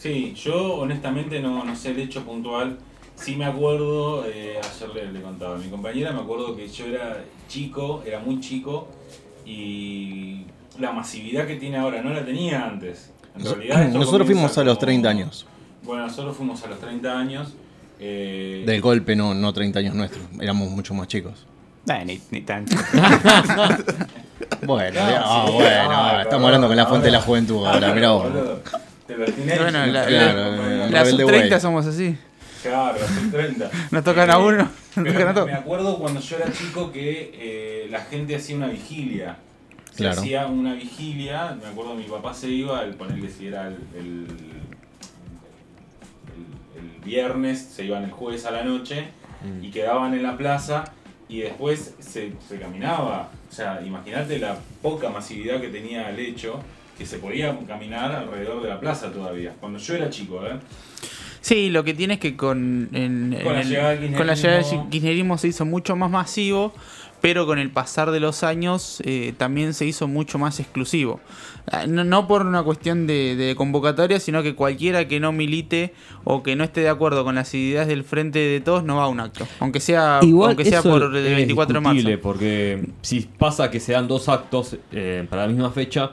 Sí, 0.03 0.35
yo 0.35 0.75
honestamente 0.79 1.39
no, 1.41 1.65
no 1.65 1.77
sé 1.77 1.91
el 1.91 2.01
hecho 2.01 2.25
puntual. 2.25 2.79
Sí 3.15 3.37
me 3.37 3.45
acuerdo, 3.45 4.25
eh, 4.27 4.59
ayer 4.59 4.89
le, 4.95 5.13
le 5.13 5.23
contaba 5.23 5.55
a 5.55 5.59
mi 5.59 5.69
compañera, 5.69 6.11
me 6.13 6.21
acuerdo 6.23 6.57
que 6.57 6.67
yo 6.67 6.87
era 6.87 7.23
chico, 7.49 8.03
era 8.05 8.19
muy 8.19 8.41
chico 8.41 8.89
y 9.47 10.45
la 10.81 10.91
masividad 10.93 11.47
que 11.47 11.55
tiene 11.57 11.77
ahora 11.79 12.03
no 12.03 12.11
la 12.13 12.25
tenía 12.25 12.65
antes. 12.65 13.13
En 13.37 13.45
realidad 13.45 13.83
esto 13.85 13.99
Nosotros 13.99 14.27
fuimos 14.27 14.59
a 14.59 14.65
los 14.65 14.75
como- 14.77 14.87
30 14.87 15.09
años. 15.09 15.47
Bueno, 15.85 16.07
nosotros 16.07 16.37
fuimos 16.37 16.63
a 16.65 16.67
los 16.69 16.81
30 16.81 17.17
años. 17.19 17.55
eh, 18.01 18.65
Del 18.67 18.81
golpe, 18.81 19.15
no, 19.15 19.35
no 19.35 19.53
30 19.53 19.79
años 19.79 19.95
nuestros. 19.95 20.25
Éramos 20.41 20.69
mucho 20.71 20.95
más 20.95 21.07
chicos. 21.07 21.47
Nah, 21.87 22.03
ni, 22.05 22.21
ni 22.33 22.41
tanto. 22.41 22.75
Bueno, 24.67 25.01
No, 25.01 25.11
ya- 25.11 25.23
ah, 25.25 25.45
sí, 25.47 25.53
bueno, 25.55 26.21
estamos 26.21 26.47
hablando 26.47 26.67
con 26.69 26.77
la 26.77 26.87
fuente 26.87 27.07
de 27.07 27.13
la 27.13 27.21
juventud 27.21 27.65
ahora, 27.67 27.93
mirá 27.95 28.11
vos. 28.11 28.27
De 29.09 29.17
los 29.17 29.31
teenagers, 29.33 29.63
Bueno, 29.63 29.87
la, 29.87 30.07
Claro, 30.07 30.57
la- 30.67 30.87
la 30.91 31.05
sub-30 31.07 31.51
Way. 31.51 31.61
somos 31.61 31.87
así. 31.87 32.17
Claro, 32.63 32.99
los 32.99 33.31
30. 33.33 33.71
Nos 33.91 34.05
tocan 34.05 34.31
a 34.31 34.39
uno, 34.39 34.59
nos 34.59 34.71
Pero 34.95 35.13
tocan 35.13 35.23
a 35.23 35.27
me- 35.31 35.35
todos. 35.35 35.47
Me 35.47 35.55
acuerdo 35.55 35.99
cuando 35.99 36.21
yo 36.21 36.37
era 36.37 36.53
chico 36.53 36.93
que 36.93 37.31
eh, 37.35 37.89
la 37.91 38.01
gente 38.03 38.37
hacía 38.37 38.57
una 38.57 38.69
vigilia. 38.69 39.37
Se 39.91 39.99
Claro. 39.99 40.21
hacía 40.21 40.47
una 40.47 40.75
vigilia, 40.75 41.57
me 41.61 41.69
acuerdo 41.69 41.95
mi 41.95 42.05
papá 42.05 42.33
se 42.33 42.49
iba, 42.49 42.83
el 42.83 42.95
ponerle 42.95 43.29
si 43.29 43.49
era 43.49 43.67
el, 43.69 43.77
el, 43.95 44.27
el- 44.29 44.53
el 46.79 47.05
viernes, 47.05 47.61
se 47.75 47.85
iban 47.85 48.05
el 48.05 48.11
jueves 48.11 48.45
a 48.47 48.51
la 48.51 48.63
noche 48.65 49.09
y 49.61 49.71
quedaban 49.71 50.15
en 50.15 50.23
la 50.23 50.37
plaza 50.39 50.85
y 51.29 51.41
después 51.41 51.95
se, 51.99 52.33
se 52.49 52.59
caminaba. 52.59 53.31
O 53.51 53.55
sea, 53.55 53.81
imagínate 53.85 54.39
la 54.39 54.57
poca 54.81 55.11
masividad 55.11 55.61
que 55.61 55.69
tenía 55.69 56.09
el 56.11 56.19
hecho 56.21 56.61
que 56.99 57.07
se 57.07 57.19
podía 57.19 57.59
caminar 57.67 58.13
alrededor 58.13 58.63
de 58.63 58.69
la 58.69 58.81
plaza 58.81 59.11
todavía. 59.13 59.55
Cuando 59.61 59.79
yo 59.79 59.95
era 59.95 60.11
chico, 60.11 60.45
¿eh? 60.47 60.59
Sí, 61.41 61.71
lo 61.71 61.83
que 61.83 61.95
tiene 61.95 62.15
es 62.15 62.21
que 62.21 62.37
con, 62.37 62.89
en- 62.93 63.37
Con 63.43 63.53
en 63.53 63.55
la 63.55 63.61
el- 63.63 63.69
llegada 63.69 63.91
del 63.97 64.15
con 64.15 64.27
la 64.27 64.35
llegada 64.35 64.59
del 64.59 64.67
kirchnerismo- 64.91 65.39
se 65.39 65.49
hizo 65.49 65.65
mucho 65.65 65.97
más 65.97 66.09
masivo, 66.11 66.73
pero 67.21 67.47
con 67.47 67.59
el 67.59 67.71
pasar 67.71 68.11
de 68.13 68.21
los 68.21 68.43
años 68.45 69.01
eh, 69.05 69.33
también 69.39 69.75
se 69.75 69.85
hizo 69.87 70.07
mucho 70.09 70.39
más 70.39 70.61
exclusivo. 70.61 71.21
Ah, 71.71 71.87
No, 71.89 72.05
no 72.05 72.29
por 72.29 72.47
una 72.47 72.63
cuestión 72.63 73.07
de, 73.09 73.35
de 73.37 73.55
convocatoria, 73.57 74.21
sino 74.21 74.43
que 74.45 74.55
cualquiera 74.55 75.07
que 75.09 75.19
no 75.21 75.33
milite 75.33 75.95
o 76.25 76.43
que 76.45 76.55
no 76.57 76.63
esté 76.65 76.81
de 76.83 76.89
acuerdo 76.89 77.25
con 77.25 77.35
las 77.37 77.53
ideas 77.55 77.87
del 77.89 78.05
frente 78.05 78.39
de 78.39 78.61
todos 78.61 78.85
no 78.85 78.97
va 78.97 79.05
a 79.05 79.09
un 79.09 79.19
acto, 79.21 79.47
aunque 79.61 79.81
sea, 79.81 80.19
aunque 80.19 80.65
sea 80.65 80.83
por 80.83 81.03
el 81.17 81.27
es 81.27 81.37
24 81.37 81.75
de 81.75 81.81
marzo. 81.81 82.09
porque 82.23 82.85
si 83.03 83.21
pasa 83.21 83.69
que 83.71 83.81
se 83.81 83.93
dan 83.93 84.07
dos 84.09 84.29
actos 84.29 84.77
eh, 84.93 85.25
para 85.29 85.43
la 85.43 85.49
misma 85.53 85.71
fecha, 85.71 86.11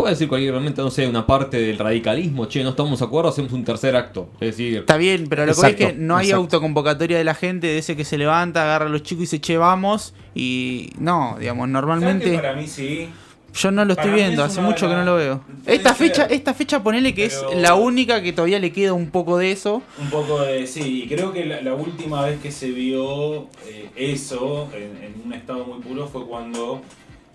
puede 0.00 0.14
decir 0.14 0.28
cualquier 0.28 0.52
momento, 0.54 0.82
no 0.82 0.90
sé, 0.90 1.06
una 1.06 1.26
parte 1.26 1.60
del 1.60 1.78
radicalismo, 1.78 2.46
che, 2.48 2.62
no 2.62 2.70
estamos 2.70 2.98
de 2.98 3.04
acuerdo, 3.04 3.30
hacemos 3.30 3.52
un 3.52 3.64
tercer 3.64 3.94
acto. 3.96 4.28
Es 4.40 4.56
decir, 4.56 4.78
Está 4.78 4.96
bien, 4.96 5.26
pero 5.28 5.46
lo 5.46 5.52
que 5.54 5.60
voy 5.60 5.70
es 5.70 5.76
que 5.76 5.82
Exacto, 5.84 6.02
no 6.02 6.16
hay 6.16 6.26
exacto. 6.26 6.42
autoconvocatoria 6.42 7.18
de 7.18 7.24
la 7.24 7.34
gente, 7.34 7.66
de 7.66 7.78
ese 7.78 7.96
que 7.96 8.04
se 8.04 8.18
levanta, 8.18 8.62
agarra 8.62 8.86
a 8.86 8.88
los 8.88 9.02
chicos 9.02 9.24
y 9.24 9.26
se 9.26 9.40
che, 9.40 9.56
vamos. 9.58 10.14
Y 10.34 10.90
no, 10.98 11.36
digamos, 11.38 11.62
¿Sabes 11.62 11.68
que 11.68 11.72
normalmente 11.72 12.34
Para 12.38 12.54
mí 12.54 12.66
sí. 12.66 13.08
yo 13.52 13.70
no 13.72 13.84
lo 13.84 13.92
estoy 13.94 14.10
viendo, 14.12 14.44
es 14.44 14.52
hace 14.52 14.60
mucho 14.60 14.88
que 14.88 14.94
no 14.94 15.04
lo 15.04 15.16
veo. 15.16 15.42
Esta 15.66 15.94
fecha, 15.94 16.26
esta 16.26 16.54
fecha 16.54 16.82
ponele 16.82 17.12
que 17.14 17.28
Pero- 17.28 17.50
es 17.50 17.56
la 17.58 17.74
única 17.74 18.22
que 18.22 18.32
todavía 18.32 18.58
le 18.60 18.72
queda 18.72 18.92
un 18.92 19.10
poco 19.10 19.36
de 19.38 19.50
eso. 19.52 19.82
Un 20.00 20.08
poco 20.10 20.40
de. 20.42 20.66
Sí, 20.66 21.02
y 21.04 21.08
creo 21.08 21.32
que 21.32 21.44
la, 21.44 21.60
la 21.60 21.74
última 21.74 22.24
vez 22.24 22.40
que 22.40 22.50
se 22.52 22.70
vio 22.70 23.48
eh, 23.66 23.90
eso 23.96 24.68
en, 24.74 25.02
en 25.04 25.14
un 25.24 25.32
estado 25.32 25.64
muy 25.64 25.80
puro 25.80 26.06
fue 26.06 26.24
cuando 26.26 26.80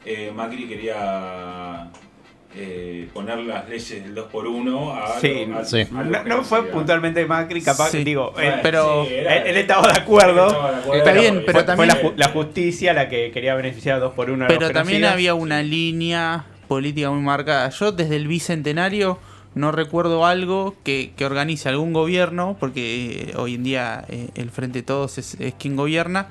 eh, 0.06 0.32
Macri 0.34 0.68
quería 0.68 1.90
eh, 2.58 3.10
poner 3.14 3.38
las 3.40 3.68
leyes 3.68 4.04
del 4.04 4.16
2x1 4.16 4.94
a. 4.94 5.20
Sí, 5.20 5.48
a- 5.54 5.66
sí. 5.66 5.82
a 5.96 6.04
lo 6.04 6.24
No, 6.24 6.44
fue 6.44 6.64
puntualmente 6.64 7.26
Macri, 7.26 7.62
capaz, 7.62 7.90
Sí. 7.92 8.04
digo, 8.04 8.32
Bueno, 8.32 8.56
eh, 8.56 8.60
pero 8.64 9.06
sí, 9.06 9.14
era- 9.14 9.36
él, 9.38 9.48
él 9.48 9.58
estaba 9.58 9.92
de 9.92 10.00
acuerdo. 10.00 10.48
Estaba 10.48 10.72
de 10.72 10.78
acuerdo, 10.78 10.98
Está 11.00 11.12
bien, 11.14 11.34
porque 11.36 11.46
pero 11.48 11.58
fue, 11.60 11.64
también- 11.66 11.90
fue 11.92 12.02
la, 12.04 12.10
ju- 12.10 12.14
la 12.18 12.28
justicia 12.30 12.94
la 12.94 13.10
que 13.10 13.32
quería 13.32 13.56
beneficiar 13.56 13.98
a 13.98 14.00
dos 14.00 14.14
por 14.14 14.30
uno 14.30 14.46
a 14.46 14.48
los 14.50 14.58
Pero 14.58 14.72
también 14.72 15.06
había 15.06 15.34
una 15.34 15.62
línea 15.64 16.46
política 16.68 17.12
muy 17.12 17.22
marcada. 17.22 17.70
Yo 17.70 17.92
desde 17.92 18.16
el 18.16 18.28
bicentenario 18.28 19.20
no 19.54 19.72
recuerdo 19.72 20.26
algo 20.26 20.76
que, 20.84 21.12
que 21.16 21.26
organice 21.26 21.70
algún 21.70 21.94
gobierno, 21.94 22.58
porque 22.60 23.30
eh, 23.30 23.34
hoy 23.38 23.56
en 23.56 23.64
día 23.64 24.04
eh, 24.10 24.28
el 24.36 24.50
Frente 24.50 24.80
de 24.80 24.84
Todos 24.84 25.18
es, 25.18 25.36
es 25.40 25.54
quien 25.54 25.76
gobierna, 25.76 26.28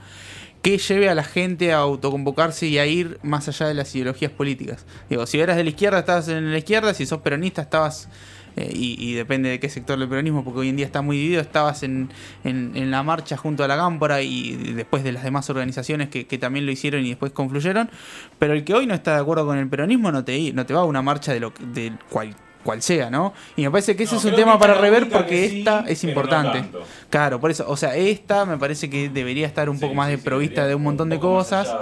que 0.65 0.79
lleve 0.79 1.11
a 1.11 1.15
la 1.15 1.23
gente 1.25 1.73
a 1.75 1.77
autoconvocarse 1.77 2.67
y 2.67 2.79
a 2.79 2.87
ir 2.87 3.19
más 3.23 3.47
allá 3.49 3.69
de 3.69 3.75
las 3.75 3.95
ideologías 3.95 4.33
políticas. 4.33 4.87
Digo, 5.11 5.27
si 5.27 5.39
eras 5.39 5.57
de 5.59 5.63
la 5.63 5.69
izquierda, 5.71 5.99
estabas 5.99 6.27
en 6.29 6.51
la 6.51 6.59
izquierda, 6.59 6.95
si 6.95 7.05
sos 7.05 7.21
peronista, 7.21 7.61
estabas... 7.61 8.09
eh, 8.57 8.71
y, 8.75 9.13
depende 9.15 9.51
de 9.51 9.61
qué 9.61 9.69
sector 9.69 9.99
del 9.99 10.09
peronismo, 10.09 10.43
porque 10.43 10.61
hoy 10.61 10.69
en 10.71 10.77
día 10.77 10.87
está 10.87 11.03
muy 11.03 11.17
dividido, 11.19 11.43
estabas 11.43 11.83
en, 11.83 12.09
en- 12.45 12.91
la 12.91 13.03
marcha 13.03 13.37
junto 13.37 13.63
a 13.63 13.69
la 13.69 13.77
Cámpora 13.77 14.23
y 14.23 14.53
después 14.75 15.05
de 15.05 15.13
las 15.13 15.23
demás 15.25 15.51
organizaciones 15.51 16.09
que, 16.09 16.27
que 16.27 16.39
también 16.39 16.65
lo 16.65 16.73
hicieron 16.73 17.05
y 17.05 17.09
después 17.11 17.33
confluyeron, 17.33 17.91
pero 18.39 18.55
el 18.55 18.65
que 18.65 18.73
hoy 18.73 18.87
no 18.87 18.95
está 18.95 19.17
de 19.17 19.21
acuerdo 19.21 19.45
con 19.45 19.59
el 19.59 19.69
peronismo 19.69 20.13
no 20.13 20.25
te, 20.25 20.53
va 20.73 20.81
a 20.81 20.85
una 20.85 21.03
marcha 21.03 21.33
de 21.35 21.41
lo 21.41 21.53
de 21.75 21.93
cual, 22.09 22.35
cual 22.65 22.83
sea, 22.83 23.11
¿no? 23.11 23.33
Y 23.57 23.63
me 23.63 23.71
parece 23.71 23.95
que 23.95 24.03
ese 24.03 24.15
No, 24.15 24.19
es 24.21 24.25
un 24.25 24.35
tema 24.35 24.59
para 24.59 24.75
rever 24.75 25.09
porque 25.09 25.49
sí, 25.49 25.59
esta 25.59 25.85
es 25.87 26.03
no 26.03 26.11
importante. 26.11 26.65
Claro, 27.11 27.41
por 27.41 27.51
eso, 27.53 27.65
o 27.69 27.77
sea, 27.77 27.95
esta 27.95 28.45
me 28.45 28.59
parece 28.59 28.91
que 28.91 29.09
debería 29.09 29.47
estar 29.47 29.69
un 29.69 29.77
Sí, 29.77 29.83
poco 29.83 29.95
más 29.95 30.11
sí, 30.11 30.17
provista 30.17 30.67
de 30.67 30.75
un 30.75 30.83
montón 30.83 31.09
de 31.11 31.21
cosas. 31.21 31.73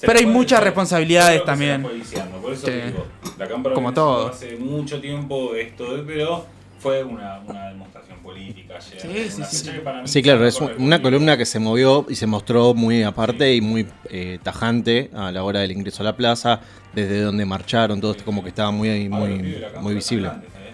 Pero 0.00 0.18
hay 0.18 0.26
muchas 0.26 0.62
responsabilidades 0.62 1.44
también. 1.44 1.82
Por 1.82 2.52
eso 2.52 2.66
digo, 2.70 3.06
la 3.38 3.48
Como 3.74 3.92
todo. 3.92 4.28
Hace 4.28 4.56
mucho 4.56 5.00
tiempo 5.00 5.54
esto, 5.54 6.02
pero 6.06 6.46
fue 6.78 7.02
una, 7.02 7.40
una 7.40 7.68
demostración 7.68 8.03
ayer. 8.92 9.00
Sí, 9.00 9.30
sí, 9.30 9.42
sí, 9.50 9.56
sí. 9.64 9.70
que 9.70 9.78
para 9.80 10.02
mí 10.02 10.08
Sí, 10.08 10.22
claro, 10.22 10.46
es 10.46 10.60
una 10.78 11.00
columna 11.02 11.36
que 11.36 11.44
se 11.46 11.58
movió 11.58 12.06
y 12.08 12.14
se 12.14 12.26
mostró 12.26 12.74
muy 12.74 13.02
aparte 13.02 13.54
y 13.54 13.60
muy 13.60 13.86
eh, 14.10 14.38
tajante 14.42 15.10
a 15.14 15.30
la 15.32 15.42
hora 15.44 15.60
del 15.60 15.72
ingreso 15.72 16.02
a 16.02 16.04
la 16.04 16.16
plaza, 16.16 16.60
desde 16.92 17.20
donde 17.22 17.44
marcharon, 17.44 18.00
todo 18.00 18.12
esto 18.12 18.24
como 18.24 18.42
que 18.42 18.48
estaba 18.50 18.70
muy, 18.70 19.08
muy, 19.08 19.64
muy 19.80 19.94
visible. 19.94 20.28
¿eh? 20.28 20.72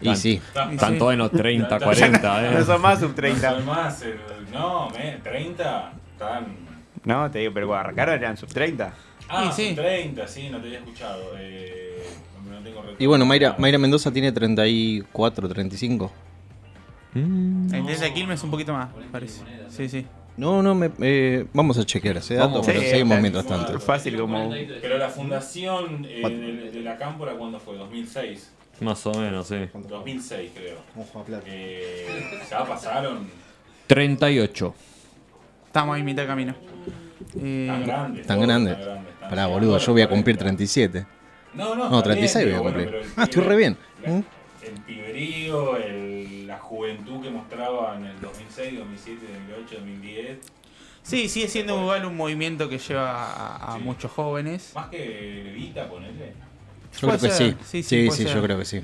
Y 0.00 0.14
sí, 0.14 0.40
están- 0.72 0.96
todos 0.98 1.12
en 1.12 1.18
los 1.18 1.30
30, 1.32 1.74
Está- 1.74 1.84
40, 1.84 2.50
No 2.52 2.58
eh. 2.60 2.64
son 2.64 2.80
más 2.80 3.00
sub 3.00 3.08
No 3.08 3.14
30. 3.16 3.50
son 3.54 3.66
más, 3.66 4.02
el- 4.02 4.18
no, 4.52 4.88
me, 4.90 5.12
30 5.24 5.92
están. 6.12 6.46
No, 7.04 7.30
te 7.30 7.40
digo, 7.40 7.52
pero 7.54 7.66
cuando 7.66 7.80
arrancaron 7.88 8.14
eran 8.16 8.36
sub 8.36 8.48
30. 8.52 8.92
Ah, 9.28 9.50
Sí, 9.54 9.62
sí. 9.62 9.66
son 9.74 9.84
30, 9.84 10.28
sí, 10.28 10.48
no 10.50 10.58
te 10.60 10.66
había 10.68 10.78
escuchado. 10.78 11.32
Eh, 11.36 12.02
no 12.48 12.58
tengo 12.60 12.82
y 12.98 13.06
bueno, 13.06 13.26
Mayra, 13.26 13.56
Mayra 13.58 13.78
Mendoza 13.78 14.12
tiene 14.12 14.30
34, 14.32 15.48
35. 15.48 16.12
Mm. 17.26 17.74
El 17.74 17.86
de 18.00 18.12
Quilmes 18.14 18.42
un 18.42 18.50
poquito 18.50 18.72
más, 18.72 18.88
parece. 19.12 19.42
Sí, 19.68 19.88
sí. 19.88 20.06
No, 20.36 20.62
no, 20.62 20.74
me, 20.74 20.90
eh, 21.00 21.46
vamos 21.52 21.78
a 21.78 21.84
chequear 21.84 22.16
ese 22.18 22.34
dato, 22.34 22.50
Vamos. 22.50 22.66
pero 22.66 22.80
Sí, 22.80 22.86
seguimos 22.86 23.20
mientras 23.20 23.44
tanto. 23.46 23.80
Fácil 23.80 24.16
como. 24.16 24.50
Pero 24.80 24.96
la 24.98 25.08
fundación 25.08 26.06
eh, 26.08 26.22
de, 26.28 26.70
de 26.70 26.80
la 26.80 26.96
Cámpora, 26.96 27.32
¿cuándo 27.34 27.58
fue? 27.58 27.76
2006. 27.76 28.52
Más 28.80 29.04
o 29.06 29.12
menos, 29.14 29.48
sí. 29.48 29.56
2006, 29.74 30.52
creo. 30.54 30.76
Eh, 31.46 32.06
ya 32.48 32.64
pasaron 32.64 33.26
38. 33.88 34.74
Estamos 35.66 35.96
ahí 35.96 36.02
mitad 36.04 36.22
de 36.22 36.28
camino. 36.28 36.54
Eh, 37.42 37.66
tan 37.68 37.84
grandes. 37.84 38.26
Tan 38.26 38.36
todos 38.36 38.46
grande. 38.48 38.70
tan 38.74 38.84
grandes, 38.84 39.08
tan- 39.18 39.18
Pará, 39.28 39.42
llegando 39.46 39.54
boludo, 39.54 39.76
a 39.76 39.78
yo 39.78 39.92
voy 39.92 40.02
a 40.02 40.08
cumplir 40.08 40.36
40. 40.36 40.56
37. 40.64 41.06
No, 41.54 41.74
no, 41.74 41.90
No, 41.90 41.98
está 41.98 42.02
36 42.10 42.44
bien, 42.46 42.58
voy 42.58 42.68
a 42.70 42.74
pero 42.74 42.84
cumplir. 42.84 42.88
bueno, 42.90 43.00
pero 43.02 43.14
el 43.14 43.20
Ah, 43.20 43.24
estoy 43.24 43.42
pibe- 43.42 43.48
re 43.48 43.56
bien. 43.56 43.76
la- 44.04 44.10
¿Mm? 44.12 44.24
El 44.62 44.82
piberío, 44.82 45.76
el- 45.76 45.97
la 46.58 46.64
juventud 46.64 47.22
que 47.22 47.30
mostraba 47.30 47.96
en 47.96 48.06
el 48.06 48.20
2006, 48.20 48.78
2007, 48.78 49.26
2008, 49.48 49.74
2010. 49.76 50.38
Sí, 51.02 51.28
sigue 51.28 51.48
siendo 51.48 51.80
igual 51.80 52.04
un 52.04 52.16
movimiento 52.16 52.68
que 52.68 52.78
lleva 52.78 53.12
a, 53.32 53.74
a 53.74 53.78
Sí. 53.78 53.82
muchos 53.84 54.10
jóvenes. 54.10 54.72
Más 54.74 54.88
que 54.88 55.42
Levita, 55.44 55.88
ponele. 55.88 56.34
Yo 57.00 57.08
creo 57.08 57.20
que 57.20 57.30
sí. 57.30 57.54
sí, 57.64 57.82
sí, 57.82 58.10
Sí, 58.10 58.10
sí, 58.10 58.24
yo 58.26 58.42
creo 58.42 58.58
que 58.58 58.64
sí. 58.64 58.80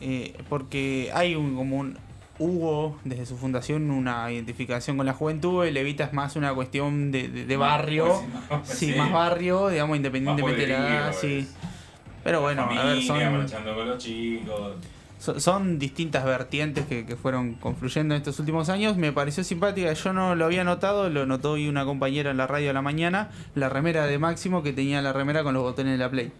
eh, 0.00 0.34
porque 0.48 1.10
hay 1.14 1.34
un 1.34 1.56
como 1.56 1.76
un 1.78 1.98
hubo 2.38 2.98
desde 3.04 3.24
su 3.26 3.36
fundación 3.36 3.90
una 3.90 4.30
identificación 4.30 4.96
con 4.96 5.06
la 5.06 5.14
juventud. 5.14 5.64
El 5.64 5.74
Levita 5.74 6.04
es 6.04 6.12
más 6.12 6.36
una 6.36 6.52
cuestión 6.54 7.10
de, 7.12 7.28
de- 7.28 7.46
de 7.46 7.56
barrio. 7.56 8.06
Pues, 8.48 8.60
no, 8.60 8.64
Sí, 8.66 8.92
sí. 8.92 8.98
más 8.98 9.10
barrio, 9.12 9.68
digamos, 9.68 9.96
independientemente 9.96 10.60
de 10.62 10.66
la 10.68 10.78
edad. 10.78 11.12
Sí. 11.18 11.48
Pero 12.24 12.40
bueno, 12.40 12.62
a 12.62 12.66
ver, 12.68 13.02
Familia, 13.02 13.06
son, 13.30 13.38
marchando 13.38 13.74
con 13.74 13.88
los 13.88 13.98
chicos. 13.98 14.76
Son, 15.22 15.40
son 15.40 15.78
distintas 15.78 16.24
vertientes 16.24 16.84
que, 16.86 17.06
que 17.06 17.16
fueron 17.16 17.54
confluyendo 17.54 18.14
en 18.14 18.20
estos 18.20 18.38
últimos 18.40 18.68
años. 18.68 18.96
Me 18.96 19.12
pareció 19.12 19.44
simpática, 19.44 19.92
yo 19.92 20.12
no 20.12 20.34
lo 20.34 20.44
había 20.44 20.64
notado, 20.64 21.08
lo 21.08 21.24
notó 21.26 21.52
hoy 21.52 21.68
una 21.68 21.84
compañera 21.84 22.30
en 22.32 22.36
la 22.36 22.46
radio 22.46 22.70
a 22.70 22.72
la 22.72 22.82
mañana, 22.82 23.30
la 23.54 23.68
remera 23.68 24.06
de 24.06 24.18
Máximo 24.18 24.62
que 24.62 24.72
tenía 24.72 25.00
la 25.02 25.12
remera 25.12 25.42
con 25.42 25.54
los 25.54 25.62
botones 25.62 25.92
de 25.92 25.98
la 25.98 26.10
Play. 26.10 26.32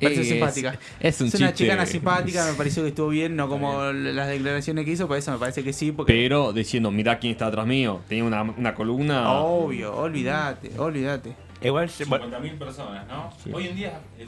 Me 0.00 0.06
pareció 0.08 0.22
Es- 0.22 0.28
simpática. 0.30 0.78
Es 0.98 1.20
un 1.20 1.28
Es 1.28 1.34
una 1.34 1.48
chiste. 1.50 1.64
chicana 1.64 1.86
simpática, 1.86 2.44
me 2.50 2.54
pareció 2.54 2.82
que 2.82 2.88
estuvo 2.88 3.08
bien, 3.10 3.36
no 3.36 3.48
como 3.48 3.84
las 3.92 4.28
declaraciones 4.28 4.84
que 4.84 4.90
hizo, 4.90 5.06
por 5.06 5.16
eso 5.16 5.30
me 5.30 5.38
parece 5.38 5.62
que 5.62 5.72
sí, 5.72 5.92
porque... 5.92 6.12
Pero 6.12 6.52
diciendo, 6.52 6.90
mirá 6.90 7.18
quién 7.20 7.32
está 7.32 7.46
atrás 7.46 7.66
mío. 7.66 8.00
Tenía 8.08 8.24
una, 8.24 8.42
una 8.42 8.74
columna. 8.74 9.30
Obvio, 9.32 9.94
olvídate, 9.94 10.72
olvídate. 10.76 11.36
Igual, 11.62 11.88
bueno, 12.08 12.26
50.000 12.26 12.58
personas, 12.58 13.06
¿no? 13.06 13.30
Hoy 13.54 13.68
en 13.68 13.76
día 13.76 14.00
50.000. 14.18 14.26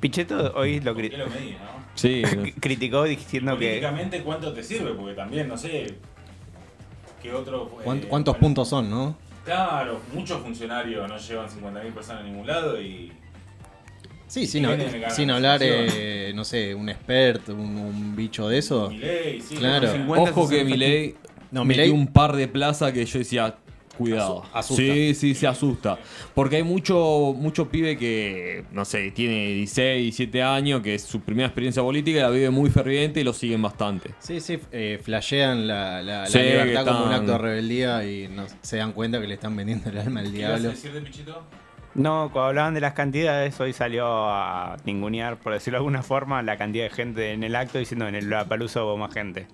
Pichetto 0.00 0.52
hoy 0.54 0.80
lo, 0.80 0.94
¿Por 0.94 1.02
cri- 1.02 1.16
lo 1.16 1.26
medís, 1.28 1.52
no? 1.54 1.82
Sí. 1.94 2.22
criticó 2.60 3.04
diciendo 3.04 3.52
que. 3.58 3.66
Políticamente, 3.66 4.22
¿cuánto 4.22 4.52
te 4.52 4.62
sirve? 4.62 4.92
Porque 4.94 5.14
también, 5.14 5.48
no 5.48 5.56
sé. 5.56 5.94
¿Qué 7.22 7.32
otro. 7.32 7.66
eh, 7.80 7.84
¿Cuánt- 7.84 8.06
¿Cuántos 8.08 8.34
bueno, 8.34 8.40
puntos 8.40 8.68
son, 8.68 8.90
no? 8.90 9.16
Claro, 9.44 10.00
muchos 10.14 10.40
funcionarios 10.40 11.08
no 11.08 11.16
llevan 11.18 11.48
50.000 11.48 11.92
personas 11.92 12.22
a 12.22 12.26
ningún 12.26 12.46
lado 12.46 12.80
y. 12.80 13.12
Sí, 14.26 14.46
sin, 14.46 14.66
sin 15.10 15.30
hablar, 15.30 15.60
eh, 15.62 16.32
no 16.34 16.42
sé, 16.44 16.74
un 16.74 16.88
expert, 16.88 17.50
un, 17.50 17.76
un 17.76 18.16
bicho 18.16 18.48
de 18.48 18.58
eso. 18.58 18.88
Milei, 18.88 19.40
sí, 19.42 19.56
Claro. 19.56 19.86
no 19.88 19.92
sé. 19.92 19.98
50, 19.98 20.30
Ojo 20.30 20.48
que 20.48 20.54
60. 20.56 20.70
Milei 20.74 21.14
No, 21.50 21.64
metió 21.66 21.84
Milei- 21.84 21.92
un 21.92 22.06
par 22.06 22.34
de 22.34 22.48
plazas 22.48 22.92
que 22.92 23.04
yo 23.04 23.18
decía, 23.18 23.56
cuidado. 23.96 24.42
Asu- 24.44 24.48
asusta. 24.52 24.82
Sí, 24.82 25.14
sí, 25.14 25.34
se 25.34 25.46
asusta. 25.46 25.98
Porque 26.34 26.56
hay 26.56 26.62
mucho, 26.62 27.34
mucho 27.36 27.68
pibe 27.68 27.96
que, 27.96 28.64
no 28.72 28.84
sé, 28.84 29.10
tiene 29.10 29.48
16, 29.48 30.02
17 30.02 30.42
años, 30.42 30.80
que 30.82 30.94
es 30.94 31.02
su 31.02 31.20
primera 31.20 31.46
experiencia 31.48 31.82
política 31.82 32.18
y 32.18 32.22
la 32.22 32.30
vive 32.30 32.50
muy 32.50 32.70
ferviente 32.70 33.20
y 33.20 33.24
lo 33.24 33.32
siguen 33.32 33.62
bastante. 33.62 34.10
Sí, 34.18 34.40
sí, 34.40 34.58
eh, 34.72 34.98
flashean 35.02 35.66
la, 35.66 36.02
la- 36.02 36.20
la 36.20 36.26
Sí, 36.26 36.38
libertad 36.38 36.86
como 36.86 37.04
un 37.06 37.12
acto 37.12 37.32
de 37.32 37.38
rebeldía 37.38 38.04
y 38.04 38.28
no, 38.28 38.44
se 38.62 38.76
dan 38.78 38.92
cuenta 38.92 39.20
que 39.20 39.26
le 39.26 39.34
están 39.34 39.54
vendiendo 39.56 39.90
el 39.90 39.98
alma 39.98 40.20
al 40.20 40.32
¿Qué 40.32 40.38
ibas 40.38 40.50
a 40.50 40.54
diablo. 40.58 40.70
decir 40.70 40.92
de 40.92 41.00
Pichito? 41.02 41.42
No, 41.94 42.30
cuando 42.32 42.48
hablaban 42.48 42.72
de 42.72 42.80
las 42.80 42.94
cantidades, 42.94 43.60
hoy 43.60 43.74
salió 43.74 44.06
a 44.30 44.78
ningunear, 44.86 45.36
por 45.36 45.52
decirlo 45.52 45.76
de 45.76 45.80
alguna 45.80 46.02
forma, 46.02 46.42
la 46.42 46.56
cantidad 46.56 46.84
de 46.84 46.90
gente 46.90 47.32
en 47.32 47.44
el 47.44 47.54
acto, 47.54 47.78
diciendo 47.78 48.06
que 48.06 48.08
en 48.10 48.14
el 48.14 48.30
Lollapalooza 48.30 48.82
hubo 48.82 48.96
más 48.96 49.12
gente. 49.12 49.46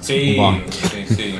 Sí, 0.00 0.38
sí, 0.70 1.14
sí. 1.14 1.34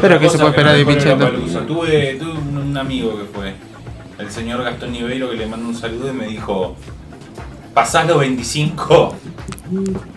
Pero 0.00 0.18
¿qué 0.18 0.28
se 0.28 0.38
puede 0.38 0.50
esperar 0.50 0.76
de 0.76 0.86
Pichetto? 0.86 1.28
Tuve, 1.66 2.14
tuve 2.14 2.32
un, 2.32 2.76
amigo 2.76 3.18
que 3.18 3.24
fue, 3.24 3.54
el 4.18 4.30
señor 4.30 4.62
Gastón 4.62 4.92
Niveiro, 4.92 5.30
que 5.30 5.36
le 5.36 5.46
mando 5.46 5.68
un 5.68 5.74
saludo 5.74 6.10
y 6.10 6.12
me 6.12 6.26
dijo: 6.26 6.76
Pasás 7.74 8.06
los 8.06 8.18
25, 8.18 9.16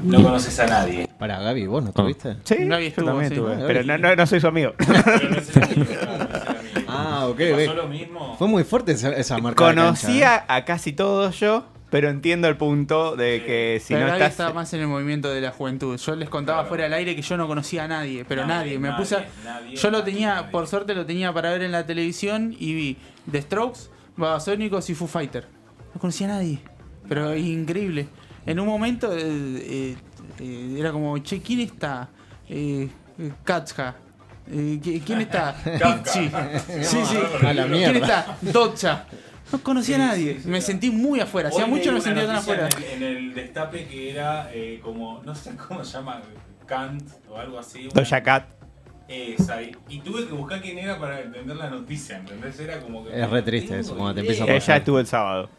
no 0.03 0.23
conoces 0.23 0.59
a 0.59 0.67
nadie. 0.67 1.07
Para 1.17 1.39
Gaby, 1.39 1.67
¿vos 1.67 1.83
no 1.83 1.89
estuviste? 1.89 2.37
Sí, 2.43 2.55
Gaby 2.65 2.83
yo 2.83 2.89
estuvo, 2.89 3.05
también 3.05 3.29
sí. 3.29 3.35
estuve, 3.35 3.55
pero 3.65 3.83
no, 3.83 3.97
no, 3.97 4.15
no 4.15 4.27
soy 4.27 4.39
su 4.39 4.47
amigo. 4.47 4.73
Pero 4.77 5.29
no 5.29 5.37
es 5.37 5.55
el 5.55 5.63
amigo, 5.63 5.81
no 5.81 6.35
es 6.35 6.37
amigo. 6.37 6.65
Ah, 6.87 7.27
ok, 7.27 7.37
¿Te 7.37 7.53
ok. 7.53 7.59
pasó 7.59 7.73
lo 7.73 7.87
mismo? 7.87 8.35
Fue 8.37 8.47
muy 8.47 8.63
fuerte 8.63 8.93
esa, 8.93 9.11
esa 9.13 9.37
marca. 9.37 9.67
de 9.67 9.75
cancha, 9.75 9.81
¿eh? 9.81 9.85
Conocía 9.85 10.45
a 10.47 10.65
casi 10.65 10.93
todos 10.93 11.39
yo, 11.39 11.65
pero 11.89 12.09
entiendo 12.09 12.47
el 12.47 12.57
punto 12.57 13.15
de 13.15 13.43
que 13.45 13.79
si 13.83 13.93
pero 13.93 14.07
no 14.07 14.13
estás... 14.13 14.31
estaba 14.31 14.53
más 14.53 14.73
en 14.73 14.81
el 14.81 14.87
movimiento 14.87 15.29
de 15.31 15.39
la 15.41 15.51
juventud. 15.51 15.97
Yo 15.97 16.15
les 16.15 16.29
contaba 16.29 16.59
Claro. 16.59 16.69
fuera 16.69 16.83
del 16.85 16.93
aire 16.93 17.15
que 17.15 17.21
yo 17.21 17.37
no 17.37 17.47
conocía 17.47 17.85
a 17.85 17.87
nadie, 17.87 18.25
pero 18.25 18.45
nadie. 18.45 18.77
Nadie, 18.77 18.79
Me 18.79 18.97
puse 18.97 19.17
nadie, 19.43 19.75
Yo 19.75 19.91
lo 19.91 20.03
tenía, 20.03 20.35
nadie. 20.35 20.51
por 20.51 20.67
suerte 20.67 20.93
lo 20.95 21.05
tenía 21.05 21.31
para 21.33 21.51
ver 21.51 21.61
en 21.63 21.71
la 21.71 21.85
televisión 21.85 22.55
y 22.59 22.73
vi 22.73 22.97
The 23.31 23.41
Strokes, 23.43 23.79
Babasónicos 24.17 24.89
y 24.89 24.95
Foo 24.95 25.07
Fighter. 25.07 25.47
No 25.93 26.01
conocía 26.01 26.27
a 26.27 26.31
nadie, 26.31 26.59
pero 27.07 27.35
increíble. 27.35 28.07
En 28.45 28.59
un 28.59 28.67
momento 28.67 29.11
eh, 29.15 29.19
eh, 29.23 29.95
eh, 30.39 30.75
era 30.79 30.91
como, 30.91 31.17
che, 31.19 31.41
¿quién 31.41 31.61
está? 31.61 32.09
Eh, 32.49 32.89
eh, 33.19 33.31
Katja. 33.43 33.95
Eh, 34.47 34.79
¿qui- 34.83 35.01
¿Quién 35.03 35.21
está? 35.21 35.55
Pichi. 35.63 36.29
Sí, 36.83 36.97
sí. 37.05 37.17
A 37.45 37.53
la 37.53 37.65
¿Quién 37.67 37.95
está? 37.95 38.37
Docha. 38.41 39.05
No 39.57 39.63
conocía 39.63 39.95
a 39.95 39.99
nadie. 39.99 40.39
Me 40.45 40.61
sentí 40.61 40.89
muy 40.91 41.19
afuera. 41.19 41.49
Hacía 41.49 41.65
mucho 41.65 41.91
no 41.91 41.97
me 41.97 42.01
sentía 42.01 42.25
tan 42.27 42.35
afuera. 42.37 42.69
En 42.69 42.83
el, 42.83 43.03
en 43.03 43.17
el 43.17 43.33
destape 43.33 43.85
que 43.85 44.11
era 44.11 44.49
eh, 44.53 44.79
como, 44.83 45.21
no 45.23 45.33
sé 45.35 45.51
cómo 45.67 45.83
se 45.83 45.93
llama, 45.93 46.21
Kant 46.65 47.03
o 47.29 47.37
algo 47.37 47.59
así. 47.59 47.85
una- 47.85 47.93
Doja 47.93 48.21
Cat. 48.23 48.45
Esa, 49.07 49.61
y, 49.61 49.71
y 49.87 49.99
tuve 49.99 50.25
que 50.25 50.33
buscar 50.33 50.59
quién 50.61 50.79
era 50.79 50.99
para 50.99 51.21
entender 51.21 51.55
la 51.55 51.69
noticia, 51.69 52.17
¿entendés? 52.17 52.59
Era 52.59 52.79
como 52.79 53.05
que. 53.05 53.21
Es 53.21 53.29
re 53.29 53.41
triste 53.43 53.79
eso, 53.79 53.95
cuando 53.95 54.15
te 54.15 54.21
empieza 54.21 54.45
a 54.45 54.55
Ella 54.55 54.77
estuvo 54.77 54.99
el 54.99 55.05
sábado. 55.05 55.49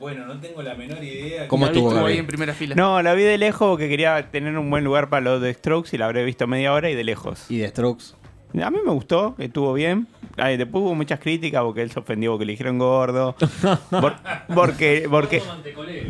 Bueno, 0.00 0.24
no 0.26 0.38
tengo 0.40 0.62
la 0.62 0.74
menor 0.74 1.02
idea. 1.04 1.48
¿Cómo 1.48 1.66
Gaby 1.66 1.78
estuvo, 1.78 2.06
ahí 2.06 2.18
en 2.18 2.26
primera 2.26 2.54
fila. 2.54 2.74
No, 2.76 3.02
la 3.02 3.12
vi 3.14 3.24
de 3.24 3.36
lejos 3.36 3.68
porque 3.68 3.88
quería 3.88 4.30
tener 4.30 4.56
un 4.56 4.70
buen 4.70 4.84
lugar 4.84 5.08
para 5.10 5.20
los 5.22 5.42
de 5.42 5.52
Strokes 5.52 5.90
y 5.92 5.98
la 5.98 6.06
habré 6.06 6.24
visto 6.24 6.46
media 6.46 6.72
hora 6.72 6.88
y 6.88 6.94
de 6.94 7.02
lejos. 7.04 7.50
Y 7.50 7.58
de 7.58 7.68
Strokes. 7.68 8.14
A 8.62 8.70
mí 8.70 8.78
me 8.84 8.90
gustó, 8.92 9.34
estuvo 9.38 9.72
bien. 9.74 10.06
Ay, 10.36 10.56
después 10.56 10.82
hubo 10.82 10.94
muchas 10.94 11.20
críticas 11.20 11.62
porque 11.62 11.82
él 11.82 11.90
se 11.90 11.98
ofendió 12.00 12.32
porque 12.32 12.46
le 12.46 12.52
dijeron 12.52 12.78
gordo. 12.78 13.34
Por- 13.90 14.16
porque, 14.54 15.06
porque 15.10 15.42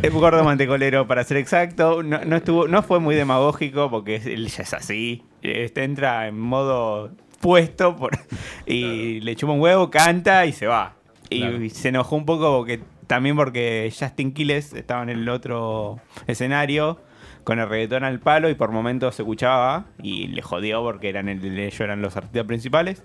es 0.03 0.12
gordo 0.12 0.44
mantecolero 0.44 1.07
para 1.07 1.24
ser 1.24 1.38
exacto. 1.38 2.03
No, 2.03 2.24
no 2.24 2.37
estuvo, 2.37 2.68
no 2.68 2.83
fue 2.83 3.01
muy 3.01 3.14
demagógico 3.16 3.90
porque 3.90 4.16
él 4.16 4.46
ya 4.48 4.62
es 4.62 4.72
así. 4.74 5.22
Este 5.42 5.83
entra 5.85 6.29
en 6.29 6.38
modo 6.38 7.11
puesto 7.40 7.96
por, 7.96 8.12
y 8.66 9.20
le 9.20 9.35
chupa 9.37 9.53
un 9.53 9.61
huevo, 9.61 9.90
canta 9.90 10.46
y 10.46 10.53
se 10.53 10.66
va. 10.66 10.94
Y, 11.31 11.40
Claro. 11.40 11.59
se 11.70 11.88
enojó 11.88 12.16
un 12.16 12.24
poco 12.27 12.57
porque 12.57 12.81
también 13.07 13.37
porque 13.37 13.92
Justin 13.98 14.33
Quiles 14.33 14.72
estaba 14.74 15.03
en 15.03 15.09
el 15.11 15.29
otro 15.29 15.98
escenario 16.27 17.01
con 17.49 17.59
el 17.61 17.67
reggaetón 17.67 18.05
al 18.05 18.21
palo 18.21 18.51
y 18.51 18.55
por 18.55 18.73
momentos 18.73 19.15
se 19.15 19.23
escuchaba 19.23 19.87
y 20.03 20.27
le 20.27 20.43
jodió 20.43 20.83
porque 20.83 21.09
eran 21.09 21.31
el, 21.31 21.43
ellos 21.59 21.81
eran 21.81 22.03
los 22.03 22.15
artistas 22.15 22.45
principales. 22.45 23.03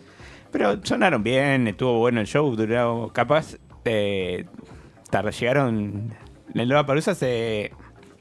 Pero 0.51 0.83
sonaron 0.83 1.23
bien, 1.23 1.65
estuvo 1.69 1.97
bueno 1.99 2.19
el 2.19 2.27
show, 2.27 2.53
duró 2.53 3.09
capaz. 3.13 3.55
Eh, 3.85 4.43
tar- 5.09 5.31
llegaron. 5.31 6.13
La 6.53 6.65
Lola 6.65 6.85
Palusa 6.85 7.15
se 7.15 7.71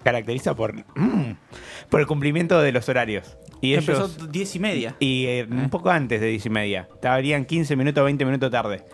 caracteriza 0.04 0.54
por, 0.54 0.76
mm, 0.76 1.34
por 1.90 1.98
el 2.00 2.06
cumplimiento 2.06 2.62
de 2.62 2.70
los 2.70 2.88
horarios. 2.88 3.36
Y 3.60 3.74
Empezó 3.74 4.04
ellos. 4.06 4.30
10 4.30 4.54
y 4.56 4.58
media. 4.60 4.94
Y 5.00 5.26
eh, 5.26 5.48
un 5.50 5.70
poco 5.70 5.90
antes 5.90 6.20
de 6.20 6.28
10 6.28 6.46
y 6.46 6.50
media. 6.50 6.88
Estarían 6.94 7.46
15 7.46 7.74
minutos, 7.74 8.04
20 8.04 8.24
minutos 8.24 8.48
tarde. 8.48 8.84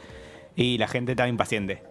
Y 0.56 0.78
la 0.78 0.88
gente 0.88 1.12
estaba 1.12 1.28
impaciente. 1.28 1.82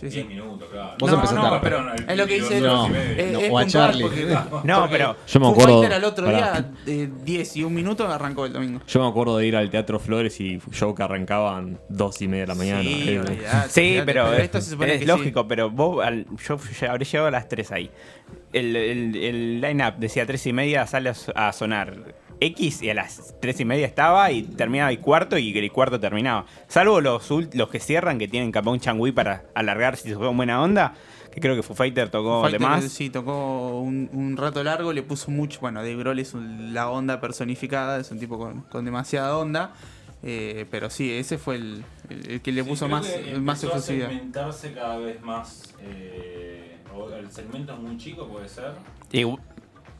Sí, 0.00 0.06
10 0.08 0.14
sí. 0.14 0.24
minutos, 0.24 0.68
claro. 0.70 0.94
Vos 0.98 1.10
no, 1.10 1.32
no, 1.32 1.46
a- 1.54 1.60
pero 1.60 1.92
el 1.92 2.10
es 2.10 2.16
lo 2.16 2.26
que 2.26 2.34
dice. 2.36 2.58
dos 2.60 2.88
No, 2.88 2.96
eh, 2.96 3.30
no, 3.32 3.38
es 3.40 3.50
o 3.50 3.58
a 3.58 3.62
puntual 3.62 3.68
Charlie. 3.68 4.02
porque- 4.02 4.26
No, 4.64 4.80
porque 4.80 4.92
pero- 4.92 5.16
Yo 5.26 5.40
me 5.40 5.46
Foo 5.46 5.52
acuerdo- 5.52 5.78
Fighter 5.80 5.92
al 5.92 6.04
otro 6.04 6.24
pará. 6.26 6.38
día, 6.52 6.70
eh, 6.86 7.08
10 7.22 7.56
y 7.56 7.64
un 7.64 7.74
minuto, 7.74 8.08
arrancó 8.10 8.46
el 8.46 8.52
domingo. 8.54 8.80
Yo 8.86 9.00
me 9.02 9.08
acuerdo 9.08 9.36
de 9.36 9.46
ir 9.46 9.56
al 9.56 9.68
Teatro 9.70 9.98
Flores 10.00 10.40
y 10.40 10.58
show 10.72 10.94
que 10.94 11.02
arrancaban 11.02 11.78
dos 11.88 12.20
y 12.22 12.28
media 12.28 12.44
de 12.44 12.48
la 12.48 12.54
mañana. 12.54 12.80
Sí, 12.82 13.04
Eh, 13.10 13.18
olvidate, 13.20 13.68
Sí, 13.68 13.80
olvidate, 13.98 14.06
pero, 14.06 14.32
es, 14.32 14.40
esto 14.40 14.60
se 14.62 14.70
supone 14.70 14.94
es 14.94 15.00
que 15.00 15.06
lógico, 15.06 15.46
pero 15.46 15.70
vos, 15.70 16.04
al- 16.04 16.26
yo 16.46 16.56
ya 16.80 16.90
habré 16.90 17.04
llegado 17.04 17.28
a 17.28 17.30
las 17.30 17.48
3 17.48 17.70
ahí. 17.70 17.90
El, 18.52 18.74
el, 18.76 19.16
el 19.16 19.60
line-up 19.60 19.94
decía 19.98 20.24
3 20.26 20.46
y 20.46 20.52
media, 20.52 20.86
sale 20.86 21.12
a 21.34 21.52
sonar 21.52 21.96
X 22.40 22.82
y 22.82 22.90
a 22.90 22.94
las 22.94 23.34
3 23.40 23.60
y 23.60 23.64
media 23.64 23.86
estaba 23.86 24.30
y 24.32 24.42
terminaba 24.42 24.90
el 24.90 25.00
cuarto 25.00 25.36
y 25.38 25.56
el 25.56 25.70
cuarto 25.72 26.00
terminaba. 26.00 26.46
Salvo 26.68 27.00
los, 27.00 27.30
ult- 27.30 27.54
los 27.54 27.68
que 27.68 27.80
cierran, 27.80 28.18
que 28.18 28.28
tienen 28.28 28.50
capaz 28.52 28.70
un 28.70 28.80
changui 28.80 29.12
para 29.12 29.44
alargar 29.54 29.96
si 29.96 30.08
se 30.08 30.16
fue 30.16 30.28
en 30.30 30.36
buena 30.36 30.62
onda, 30.62 30.94
que 31.32 31.40
creo 31.40 31.54
que 31.54 31.62
Foo 31.62 31.76
Fighter 31.76 32.08
tocó 32.08 32.42
Fighter, 32.42 32.60
de 32.60 32.66
más. 32.66 32.84
Sí, 32.84 33.10
tocó 33.10 33.80
un, 33.80 34.08
un 34.12 34.36
rato 34.36 34.64
largo, 34.64 34.92
le 34.92 35.02
puso 35.02 35.30
mucho. 35.30 35.60
Bueno, 35.60 35.80
Dave 35.80 35.96
Grohl 35.96 36.18
es 36.18 36.34
un- 36.34 36.72
la 36.74 36.90
onda 36.90 37.20
personificada, 37.20 37.98
es 38.00 38.10
un 38.10 38.18
tipo 38.18 38.38
con, 38.38 38.62
con 38.62 38.84
demasiada 38.84 39.36
onda. 39.38 39.74
eh, 40.22 40.66
pero 40.70 40.90
sí, 40.90 41.10
ese 41.12 41.38
fue 41.38 41.56
el, 41.56 41.82
el- 42.10 42.30
el 42.30 42.40
que 42.42 42.52
le 42.52 42.62
Sí, 42.62 42.68
puso 42.68 42.88
más, 42.88 43.06
que 43.06 43.38
más 43.38 43.62
efusividad. 43.64 44.08
segmentarse 44.08 44.72
cada 44.72 44.98
vez 44.98 45.20
más. 45.22 45.74
eh, 45.82 46.76
o 46.94 47.08
el 47.14 47.30
segmento 47.30 47.72
es 47.72 47.78
muy 47.78 47.96
chico, 47.96 48.26
puede 48.26 48.48
ser. 48.48 48.72
Y- 49.12 49.24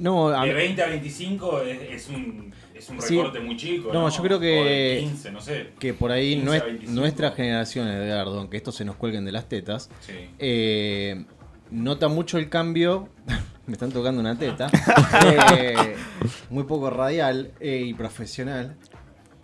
No, 0.00 0.28
a- 0.28 0.44
De 0.44 0.52
20 0.54 0.82
a 0.82 0.86
25 0.88 1.60
es, 1.62 1.78
es 1.92 2.08
un, 2.08 2.52
es 2.74 2.88
un 2.88 3.00
Sí. 3.00 3.16
recorte 3.16 3.38
muy 3.40 3.56
chico. 3.56 3.92
No, 3.92 4.00
No, 4.02 4.08
yo 4.08 4.22
creo 4.22 4.40
que- 4.40 4.60
O 4.60 4.64
de 4.64 4.98
15, 5.10 5.30
no 5.30 5.40
sé. 5.40 5.68
que 5.78 5.94
por 5.94 6.10
ahí 6.10 6.34
15 6.36 6.48
a 6.48 6.50
nues- 6.60 6.64
25. 6.64 6.92
nuestra 7.00 7.30
generación, 7.32 7.86
Edgardo, 7.88 8.38
aunque 8.38 8.56
esto 8.56 8.72
se 8.72 8.84
nos 8.84 8.96
cuelguen 8.96 9.24
de 9.24 9.32
las 9.32 9.48
tetas, 9.48 9.90
Sí. 10.00 10.12
eh, 10.38 11.24
nota 11.70 12.08
mucho 12.08 12.38
el 12.38 12.48
cambio. 12.48 13.08
Me 13.66 13.74
están 13.74 13.92
tocando 13.92 14.20
una 14.20 14.36
teta. 14.36 14.68
eh, 15.58 15.94
muy 16.48 16.64
poco 16.64 16.90
radial 16.90 17.52
eh, 17.60 17.84
y 17.86 17.94
profesional. 17.94 18.76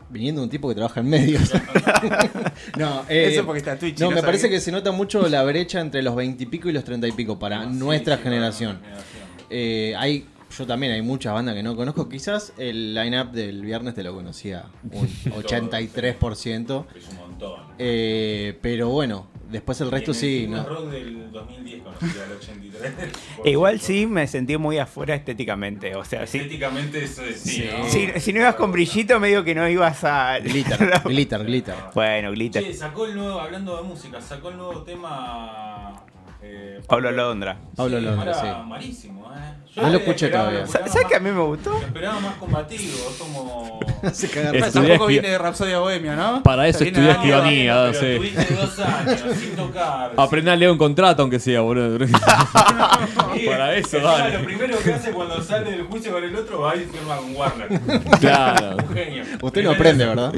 Viniendo 0.08 0.40
de 0.40 0.44
un 0.44 0.50
tipo 0.50 0.68
que 0.68 0.74
trabaja 0.74 1.00
en 1.00 1.08
medios. 1.08 1.52
no, 2.78 3.04
eh, 3.08 3.28
Eso 3.32 3.44
porque 3.44 3.58
está 3.58 3.76
Twitch. 3.78 3.98
y 3.98 4.02
no, 4.02 4.10
me 4.10 4.22
parece 4.22 4.48
que 4.48 4.60
se 4.60 4.70
nota 4.72 4.92
mucho 4.92 5.28
la 5.28 5.42
brecha 5.44 5.80
entre 5.80 6.02
los 6.02 6.14
20 6.16 6.44
y 6.44 6.46
pico 6.46 6.68
y 6.68 6.72
los 6.72 6.84
30 6.84 7.08
y 7.08 7.12
pico 7.12 7.38
para 7.38 7.64
Sí, 7.64 7.70
nuestra 7.76 8.16
sí, 8.16 8.22
generación. 8.22 8.72
nuestra 8.80 9.02
generación. 9.02 9.46
Eh, 9.50 9.94
hay, 9.98 10.26
yo 10.58 10.66
también 10.66 10.92
hay 10.92 11.02
muchas 11.02 11.34
bandas 11.34 11.54
que 11.54 11.62
no 11.62 11.76
conozco. 11.76 12.08
Quizás 12.08 12.52
el 12.58 12.94
line-up 12.94 13.30
del 13.32 13.62
viernes 13.62 13.94
te 13.94 14.02
lo 14.02 14.14
conocía 14.14 14.64
un 14.90 15.06
83%. 15.24 16.86
Es 16.96 17.08
un 17.08 17.16
montón. 17.16 17.60
Eh, 17.78 18.58
pero 18.62 18.88
bueno, 18.88 19.26
después 19.50 19.80
el 19.80 19.90
resto 19.90 20.12
Y 20.12 20.14
en 20.14 20.20
sí. 20.20 20.44
el 20.44 20.50
¿no? 20.52 20.64
Rock 20.64 20.90
del 20.90 21.30
2010 21.30 21.82
conocía 21.82 22.24
el 22.24 22.32
83. 22.32 22.92
e 23.44 23.50
igual 23.50 23.80
sí 23.80 24.06
me 24.06 24.26
sentí 24.26 24.56
muy 24.56 24.78
afuera 24.78 25.14
estéticamente. 25.14 25.94
O 25.96 26.04
sea, 26.04 26.26
sí. 26.26 26.38
Estéticamente 26.38 27.04
eso 27.04 27.22
es 27.24 27.40
sí, 27.40 27.62
Sí. 27.62 27.68
¿no? 27.76 27.88
Si, 28.14 28.20
si 28.20 28.32
no 28.32 28.40
ibas 28.40 28.54
con 28.54 28.72
brillito, 28.72 29.20
medio 29.20 29.44
que 29.44 29.54
no 29.54 29.68
ibas 29.68 30.04
a. 30.04 30.38
Glitter, 30.42 31.02
glitter, 31.04 31.44
glitter. 31.44 31.74
bueno, 31.94 32.30
glitter. 32.32 32.62
Che, 32.64 32.72
sacó 32.74 33.06
el 33.06 33.16
nuevo, 33.16 33.40
hablando 33.40 33.76
de 33.76 33.82
música, 33.82 34.20
sacó 34.20 34.48
el 34.50 34.56
nuevo 34.56 34.82
tema. 34.82 36.02
Eh, 36.42 36.80
Pablo 36.86 37.10
Londra. 37.10 37.56
Pablo 37.74 37.98
sí, 37.98 38.04
Londra, 38.04 38.34
sí. 38.34 38.46
malísimo, 38.66 39.32
¿eh? 39.34 39.52
No 39.76 39.90
lo 39.90 39.98
escuché 39.98 40.28
todavía. 40.28 40.66
¿Sabes 40.66 40.92
que 41.06 41.16
a 41.16 41.20
mí 41.20 41.30
me 41.30 41.40
gustó? 41.40 41.70
lo 41.72 41.78
esperaba 41.80 42.18
más 42.20 42.34
combativo, 42.36 42.96
como. 43.18 43.80
Se 44.12 44.28
caga 44.30 44.50
Es- 44.50 44.64
risa. 44.66 44.70
Tampoco 44.80 45.06
viene 45.06 45.28
de 45.30 45.38
Rapsodia 45.38 45.78
Bohemia, 45.80 46.16
¿no? 46.16 46.42
Para 46.42 46.66
eso 46.68 46.82
escribanía. 46.84 47.90
Pero 47.92 47.94
sí. 47.94 48.16
Tuviste 48.16 48.54
dos 48.54 48.78
años 48.78 49.20
sin 49.38 49.50
tocar. 49.56 50.12
Aprende 50.16 50.50
a 50.50 50.56
leer 50.56 50.70
un 50.70 50.78
contrato, 50.78 51.20
aunque 51.22 51.38
sea, 51.38 51.60
boludo. 51.60 51.98
Para 53.46 53.74
eso, 53.76 53.98
dale. 54.00 54.38
Lo 54.38 54.44
primero 54.44 54.78
que 54.78 54.92
hace 54.94 55.10
cuando 55.12 55.42
sale 55.42 55.70
del 55.72 55.82
juicio 55.84 56.12
con 56.12 56.24
el 56.24 56.34
otro 56.36 56.60
va 56.60 56.76
y 56.76 56.80
firma 56.86 57.16
con 57.16 57.36
Warner. 57.36 57.80
Claro. 58.20 58.76
Un 58.88 58.94
genio. 58.94 59.24
Usted 59.42 59.62
no 59.64 59.70
aprende. 59.72 60.06
¿verdad? 60.06 60.32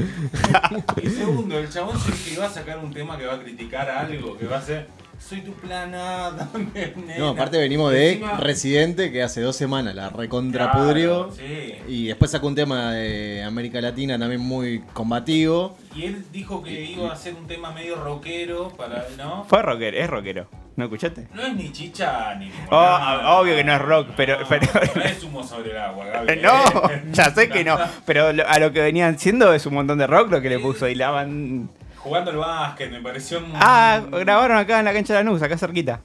Y 1.03 1.09
segundo, 1.09 1.59
el 1.59 1.69
chabón 1.71 1.97
que 2.25 2.39
va 2.39 2.47
a 2.47 2.51
sacar 2.51 2.79
un 2.79 2.93
tema 2.93 3.17
que 3.17 3.27
va 3.27 3.35
a 3.35 3.39
criticar 3.39 3.89
algo, 3.91 4.37
que 4.37 4.47
va 4.47 4.59
a 4.59 4.63
ser 4.63 4.89
soy 5.19 5.41
tu 5.43 5.53
plana, 5.53 6.31
dame 6.53 6.69
nena". 6.75 7.19
No, 7.19 7.29
aparte 7.31 7.59
venimos 7.59 7.93
de 7.93 8.13
Encima- 8.15 8.37
Residente, 8.39 9.13
que 9.13 9.23
hace 9.23 9.41
dos 9.41 9.57
semanas 9.57 9.95
la 9.95 10.03
Claro, 10.09 10.17
recontrapudrió. 10.21 11.31
sí. 11.33 11.75
Y 11.89 12.07
después 12.07 12.31
sacó 12.31 12.47
un 12.47 12.55
tema 12.55 12.93
de 12.93 13.43
América 13.43 13.81
Latina 13.81 14.19
también 14.19 14.41
muy 14.41 14.81
combativo. 14.93 15.77
Y 15.95 16.05
él 16.05 16.25
dijo 16.33 16.63
que 16.63 16.83
iba 16.93 17.11
a 17.11 17.13
hacer 17.13 17.35
un 17.35 17.47
tema 17.47 17.73
medio 17.73 17.97
rockero 17.97 18.69
para, 18.71 19.05
¿no? 19.17 19.45
Fue 19.45 19.63
rockero, 19.63 19.97
es 19.97 20.09
rockero. 20.09 20.47
¿No 20.77 20.85
escuchaste? 20.85 21.27
No 21.35 21.43
es 21.43 21.55
ni 21.57 21.73
chicha 21.73 22.37
ni 22.37 22.47
Oh, 22.47 22.51
limonada. 22.53 23.31
obvio 23.41 23.57
que 23.57 23.65
no 23.65 23.75
es 23.75 23.83
rock, 23.83 24.09
pero- 24.17 24.39
pero- 24.49 24.67
No 24.95 25.03
es 25.03 25.25
humo 25.25 25.43
sobre 25.43 25.73
el 25.73 25.79
agua, 25.79 26.05
Gaby. 26.13 26.33
Eh, 26.35 26.41
No, 26.41 27.13
ya 27.13 27.35
sé 27.35 27.49
que 27.51 27.65
no. 27.65 27.77
Pero 28.07 28.33
lo- 28.33 28.47
a 28.49 28.59
lo 28.61 28.73
que 28.73 28.81
venían 28.81 29.19
siendo 29.19 29.53
es 29.53 29.67
un 29.67 29.75
montón 29.75 29.99
de 29.99 30.07
rock 30.07 30.31
lo 30.31 30.41
que 30.41 30.49
le 30.49 30.61
puso. 30.61 30.87
Y 30.89 30.95
la 30.95 31.11
van. 31.11 31.69
Jugando 31.99 32.31
al 32.31 32.37
básquet, 32.37 32.91
me 32.91 33.01
pareció 33.01 33.39
un... 33.39 33.53
Ah, 33.55 34.01
grabaron 34.11 34.57
acá 34.57 34.79
en 34.79 34.85
la 34.85 34.93
cancha 34.93 35.15
de 35.15 35.25
Lanús, 35.25 35.43
acá 35.43 35.59
cerquita. 35.59 36.01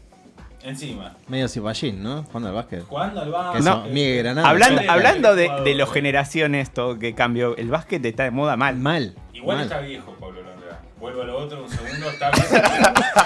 Encima. 0.63 1.15
Medio 1.27 1.47
cipallín, 1.49 2.01
¿no? 2.01 2.23
Jugando 2.23 2.49
al 2.49 2.55
básquet. 2.55 2.83
Jugando 2.87 3.19
al 3.21 3.25
Que 3.27 3.31
básquet. 3.31 3.61
eso, 3.61 3.83
Miguel 3.91 4.17
Granada. 4.23 4.49
Hablando, 4.49 4.81
hablando 4.89 5.35
de, 5.35 5.49
de 5.63 5.75
los 5.75 5.91
generaciones, 5.91 6.71
todo 6.71 6.97
que 6.99 7.13
cambió, 7.13 7.55
el 7.57 7.69
básquet 7.69 8.03
está 8.05 8.23
de 8.23 8.31
moda 8.31 8.55
mal. 8.55 8.77
Mal. 8.77 9.13
Igual 9.33 9.57
mal. 9.57 9.65
está 9.65 9.79
viejo 9.79 10.13
Pablo 10.19 10.41
Londra. 10.41 10.79
Vuelvo 10.99 11.21
a 11.21 11.25
lo 11.25 11.37
otro 11.37 11.63
un 11.63 11.69
segundo, 11.69 12.09
está. 12.09 12.31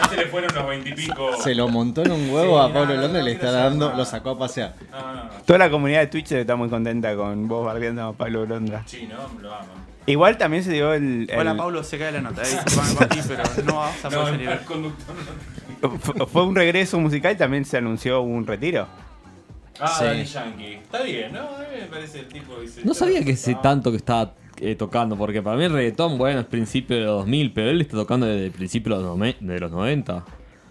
Ya 0.08 0.10
se 0.10 0.16
le 0.18 0.26
fueron 0.28 0.56
los 0.56 0.68
veintipico. 0.68 1.36
Se 1.42 1.54
lo 1.54 1.68
montó 1.68 2.02
en 2.04 2.12
un 2.12 2.30
huevo 2.30 2.58
Sí, 2.64 2.70
a 2.70 2.74
Pablo 2.74 2.86
no, 2.88 2.96
no, 2.96 3.02
Londra 3.02 3.20
y 3.20 3.24
no 3.24 3.28
le 3.30 3.34
está 3.34 3.52
dando, 3.52 3.86
nada. 3.88 3.98
lo 3.98 4.06
sacó 4.06 4.30
a 4.32 4.40
pasear. 4.40 4.74
No, 4.90 5.00
no, 5.14 5.24
no. 5.26 5.30
Toda 5.46 5.60
la 5.60 5.70
comunidad 5.70 6.00
de 6.00 6.08
Twitch 6.08 6.32
está 6.32 6.56
muy 6.56 6.70
contenta 6.70 7.16
con 7.16 7.48
vos 7.48 7.66
bardeando 7.66 8.08
a 8.08 8.14
Pablo 8.14 8.46
Londra. 8.46 8.84
Sí, 8.88 9.08
no, 9.08 9.40
lo 9.42 9.54
aman. 9.54 9.68
Igual 10.08 10.38
también 10.38 10.64
se 10.64 10.72
dio 10.72 10.94
el. 10.94 11.28
el- 11.30 11.38
Hola, 11.40 11.56
Pablo, 11.56 11.84
se 11.84 12.00
cae 12.00 12.12
la 12.14 12.22
nota. 12.22 12.42
Eh, 12.44 12.58
papi, 12.98 13.20
pero 13.28 13.44
no 13.66 13.76
vas 13.76 14.06
a 14.06 14.10
poder 14.10 14.26
salir. 14.28 14.50
Fue 16.32 16.44
un 16.46 16.56
regreso 16.56 17.00
musical 17.00 17.34
y 17.34 17.38
también 17.38 17.66
se 17.66 17.78
anunció 17.78 18.22
un 18.22 18.48
retiro. 18.48 18.88
Ah, 19.80 19.88
Sí. 20.00 20.06
Daddy 20.06 20.24
Yankee. 20.26 20.74
Está 20.76 21.04
bien, 21.04 21.34
¿no? 21.34 21.42
A 21.42 21.60
mí 21.60 21.66
me 21.82 21.86
parece 21.88 22.22
el 22.22 22.28
tipo 22.30 22.56
que 22.56 22.62
dice. 22.62 22.82
No 22.84 22.94
sabía 22.96 23.24
que 23.24 23.36
sé 23.36 23.54
Ah, 23.58 23.62
tanto 23.62 23.92
que 23.92 23.98
estaba 23.98 24.34
eh, 24.60 24.76
tocando, 24.76 25.16
porque 25.16 25.42
para 25.44 25.56
mí 25.56 25.66
el 25.66 25.74
reggaetón, 25.74 26.18
bueno, 26.18 26.40
es 26.40 26.46
principio 26.48 26.96
de 26.98 27.04
los 27.04 27.18
2000, 27.20 27.52
pero 27.54 27.70
él 27.70 27.82
está 27.82 27.96
tocando 27.98 28.26
desde 28.26 28.46
el 28.46 28.52
principio 28.52 28.98
de 28.98 29.04
los, 29.04 29.20
de 29.40 29.60
los 29.60 29.72
90. 29.72 30.26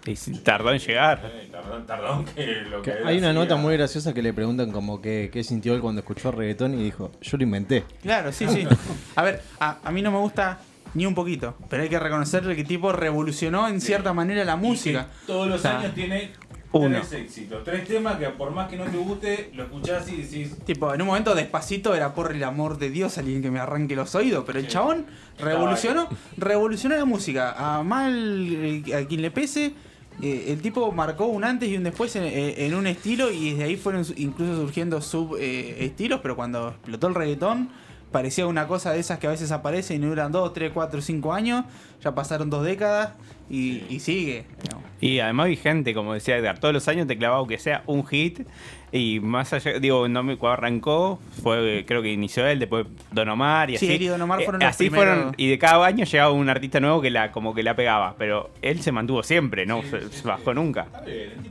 Y 0.07 0.15
si 0.15 0.33
tardó 0.39 0.71
en 0.71 0.79
llegar. 0.79 1.21
eh, 1.25 1.49
Tardón, 1.51 1.85
tardón 1.85 2.25
que 2.25 2.45
lo 2.69 2.81
que 2.81 2.91
Que 2.91 2.97
él 2.99 3.07
hay 3.07 3.17
una 3.17 3.29
hacía. 3.29 3.41
nota 3.41 3.55
muy 3.55 3.75
graciosa 3.77 4.13
que 4.13 4.21
le 4.21 4.33
preguntan 4.33 4.71
como 4.71 5.01
que, 5.01 5.29
qué 5.31 5.43
sintió 5.43 5.73
él 5.75 5.81
cuando 5.81 5.99
escuchó 6.01 6.31
reggaetón 6.31 6.73
y 6.79 6.83
dijo, 6.83 7.11
yo 7.21 7.37
lo 7.37 7.43
inventé. 7.43 7.83
Claro, 8.01 8.31
sí, 8.31 8.47
sí. 8.47 8.65
A 9.15 9.23
ver, 9.23 9.41
a, 9.59 9.77
a 9.83 9.91
mí 9.91 10.01
no 10.01 10.11
me 10.11 10.17
gusta 10.19 10.59
ni 10.93 11.05
un 11.05 11.13
poquito, 11.13 11.55
pero 11.69 11.83
hay 11.83 11.89
que 11.89 11.99
reconocerle 11.99 12.55
que 12.55 12.63
tipo 12.63 12.91
revolucionó 12.91 13.67
en 13.67 13.81
cierta 13.81 14.13
manera 14.13 14.43
la 14.45 14.53
Y 14.53 14.55
que 14.61 14.67
música. 14.67 15.07
Todos 15.27 15.47
los 15.47 15.59
O 15.59 15.61
sea, 15.61 15.79
años 15.79 15.93
tiene 15.93 16.31
uno. 16.71 16.97
tres 16.99 17.11
éxitos. 17.13 17.63
Tres 17.63 17.87
temas 17.87 18.15
que 18.17 18.27
por 18.29 18.51
más 18.51 18.67
que 18.69 18.77
no 18.77 18.85
te 18.85 18.97
guste, 18.97 19.51
lo 19.53 19.63
escuchás 19.63 20.09
y 20.09 20.17
decís. 20.21 20.55
Tipo, 20.65 20.93
en 20.93 21.01
un 21.01 21.07
momento 21.07 21.35
despacito 21.35 21.93
era 21.93 22.13
por 22.15 22.31
el 22.31 22.43
amor 22.43 22.77
de 22.79 22.89
Dios 22.89 23.17
alguien 23.17 23.41
que 23.41 23.51
me 23.51 23.59
arranque 23.59 23.95
los 23.95 24.15
oídos, 24.15 24.43
pero 24.47 24.59
el 24.59 24.67
chabón 24.67 25.05
revolucionó, 25.39 26.07
revolucionó 26.37 26.95
la 26.97 27.05
música. 27.05 27.53
A 27.57 27.83
mal, 27.83 28.83
a 28.95 29.05
quien 29.07 29.21
le 29.21 29.29
pese, 29.31 29.73
eh, 30.21 30.45
el 30.47 30.61
tipo 30.61 30.91
marcó 30.91 31.27
un 31.27 31.43
antes 31.43 31.69
y 31.69 31.77
un 31.77 31.83
después 31.83 32.15
en, 32.15 32.23
eh, 32.23 32.65
en 32.65 32.73
un 32.73 32.87
estilo 32.87 33.31
y 33.31 33.51
desde 33.51 33.63
ahí 33.65 33.75
fueron 33.75 34.05
incluso 34.15 34.55
surgiendo 34.55 34.99
sub 35.01 35.37
eh, 35.39 35.85
estilos, 35.85 36.21
pero 36.21 36.35
cuando 36.35 36.69
explotó 36.69 37.07
el 37.07 37.15
reggaetón 37.15 37.69
parecía 38.17 38.47
una 38.47 38.65
cosa 38.67 38.93
de 38.93 38.99
esas 38.99 39.19
que 39.19 39.27
a 39.27 39.29
veces 39.29 39.51
aparece 39.51 39.93
y 39.93 39.99
no 39.99 40.07
duran 40.07 40.31
2, 40.31 40.51
3, 40.51 40.71
4, 40.73 41.01
5 41.01 41.33
años, 41.33 41.65
ya 42.03 42.15
pasaron 42.15 42.49
dos 42.49 42.63
décadas 42.65 43.11
y, 43.47 43.83
y 43.89 43.99
sigue. 43.99 44.45
Y 44.99 45.19
además 45.19 45.47
vigente, 45.49 45.93
como 45.93 46.15
decía 46.15 46.35
Edgar, 46.35 46.57
todos 46.57 46.73
los 46.73 46.87
años 46.87 47.05
te 47.05 47.15
clavaba 47.15 47.47
que 47.47 47.59
sea 47.59 47.83
un 47.85 48.03
hit. 48.07 48.47
Y 48.91 49.19
más 49.19 49.53
allá, 49.53 49.77
digo, 49.79 50.07
no 50.07 50.23
me, 50.23 50.35
cuando 50.37 50.53
arrancó, 50.53 51.19
fue 51.43 51.83
creo 51.87 52.01
que 52.01 52.11
inició 52.11 52.47
él, 52.47 52.57
después 52.57 52.87
Don 53.11 53.29
Omar 53.29 53.69
y 53.69 53.77
Sí, 53.77 53.85
así. 53.93 54.03
y 54.03 54.07
Don 54.07 54.19
Omar 54.21 54.41
Eh, 54.41 54.45
fueron 54.45 54.61
los 54.61 54.69
así 54.69 54.89
primeros. 54.89 55.15
fueron, 55.15 55.35
y 55.37 55.47
de 55.49 55.59
cada 55.59 55.85
año 55.85 56.05
llegaba 56.05 56.31
un 56.31 56.49
artista 56.49 56.79
nuevo 56.79 57.01
que 57.01 57.11
la 57.11 57.31
como 57.31 57.53
que 57.53 57.61
la 57.61 57.75
pegaba. 57.75 58.15
Pero 58.17 58.49
él 58.63 58.81
se 58.81 58.91
mantuvo 58.91 59.21
siempre, 59.21 59.67
no 59.67 59.83
Sí, 59.83 59.89
se, 59.91 59.99
sí, 60.01 60.07
se 60.09 60.17
sí, 60.21 60.27
bajó 60.27 60.51
sí. 60.51 60.55
nunca. 60.55 60.87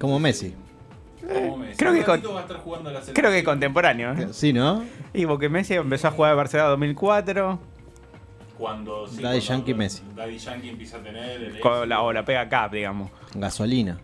Como 0.01 0.19
Messi. 0.19 0.53
Creo 1.77 1.93
que 1.93 2.03
con- 2.05 2.15
ratito 2.17 2.33
va 2.35 2.41
a 2.41 2.43
estar 2.43 2.57
jugando 2.59 2.91
a 2.91 2.93
la 2.93 3.01
Creo 3.01 3.15
que 3.15 3.23
selección. 3.23 3.45
contemporáneo. 3.45 4.13
¿eh? 4.13 4.29
Sí, 4.33 4.53
¿no? 4.53 4.85
Y 5.13 5.27
porque 5.27 5.49
Messi 5.49 5.75
empezó 5.75 6.09
a 6.09 6.11
jugar 6.13 6.33
a 6.33 6.35
Barcelona 6.35 6.69
2004, 6.71 7.59
Cuando, 8.59 9.07
sí, 9.07 9.17
Daddy 9.23 9.23
cuando 9.41 9.41
Yankee, 9.41 9.75
Messi. 9.75 10.03
Daddy 10.15 10.39
Yankee 10.39 10.69
empieza 10.71 10.97
a 10.97 11.03
tener 11.03 11.43
el 11.43 11.61
con 11.61 11.89
la, 11.89 12.01
o 12.03 12.13
la 12.13 12.25
pega 12.25 12.41
acá, 12.43 12.69
digamos. 12.69 13.11
Gasolina. 13.35 13.99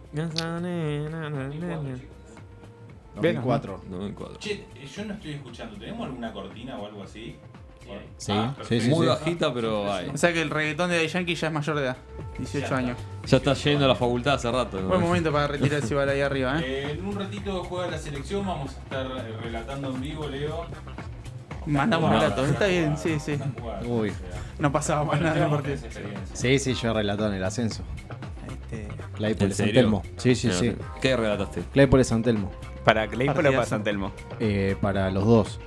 2004. 3.15 3.81
2004. 3.91 4.39
Che, 4.39 4.65
yo 4.95 5.05
no 5.05 5.15
estoy 5.15 5.33
escuchando. 5.33 5.77
¿Tenemos 5.79 6.07
alguna 6.07 6.33
cortina 6.33 6.79
o 6.79 6.87
algo 6.87 7.03
así? 7.03 7.37
Sí, 8.17 8.33
Ah, 8.35 8.55
sí, 8.69 8.81
sí, 8.81 8.89
Muy 8.89 9.01
sí. 9.01 9.07
bajita, 9.07 9.53
pero 9.53 9.93
hay. 9.93 10.09
O 10.09 10.17
sea 10.17 10.33
que 10.33 10.41
el 10.43 10.51
reggaetón 10.51 10.91
de 10.91 10.97
Daddy 10.97 11.09
Yankee 11.09 11.35
ya 11.35 11.49
es 11.49 11.53
mayor 11.53 11.77
de 11.77 11.83
edad, 11.83 11.97
18 12.39 12.67
Ya 12.69 12.77
años. 12.77 12.99
Ya 13.27 13.37
está 13.39 13.55
yendo 13.55 13.85
a 13.85 13.89
la 13.89 13.95
facultad 13.95 14.35
hace 14.35 14.51
rato. 14.51 14.81
¿no? 14.81 14.89
Buen 14.89 15.01
momento 15.01 15.33
para 15.33 15.47
retirarse 15.49 15.93
igual 15.93 16.09
ahí 16.09 16.21
arriba, 16.21 16.61
¿eh? 16.61 16.65
Eh, 16.65 16.91
en 16.93 17.05
un 17.05 17.17
ratito 17.19 17.65
juega 17.65 17.89
la 17.91 17.99
selección, 17.99 18.47
vamos 18.47 18.75
a 18.77 18.79
estar 18.79 19.07
eh, 19.07 19.37
relatando 19.43 19.91
en 19.91 20.01
vivo, 20.01 20.27
Leo. 20.29 20.67
Mandamos 21.67 22.11
No, 22.11 22.19
relatos, 22.21 22.49
está 22.49 22.67
bien, 22.67 22.97
sí, 22.99 23.19
sí. 23.21 23.39
Uy. 23.87 24.13
No 24.59 24.73
pasaba 24.73 25.05
más 25.05 25.21
nada 25.21 25.37
en 25.37 25.43
el 25.43 25.49
tenemos 25.51 25.57
partido. 25.57 25.75
esa 25.77 25.87
experiencia. 25.87 26.37
Sí, 26.37 26.59
sí, 26.59 26.75
yo 26.75 26.93
relató 26.93 27.27
en 27.29 27.35
el 27.35 27.45
ascenso. 27.45 27.83
Este, 28.71 28.89
Claypole 29.15 29.51
¿En 29.51 29.57
San? 29.57 29.73
Telmo. 29.73 30.03
Sí, 30.17 30.35
sí, 30.35 30.49
No, 30.49 30.55
sí. 30.55 30.75
¿Qué 31.01 31.17
relataste? 31.17 31.63
Claypole 31.73 32.05
San 32.05 32.23
Telmo. 32.23 32.51
Para 32.85 33.07
Claypole 33.07 33.51
o 33.51 33.53
para. 33.53 33.67
San 33.67 33.85
Telmo. 33.85 34.13
Eh, 34.41 34.77
para 34.81 35.11
los 35.13 35.25
dos. 35.25 35.61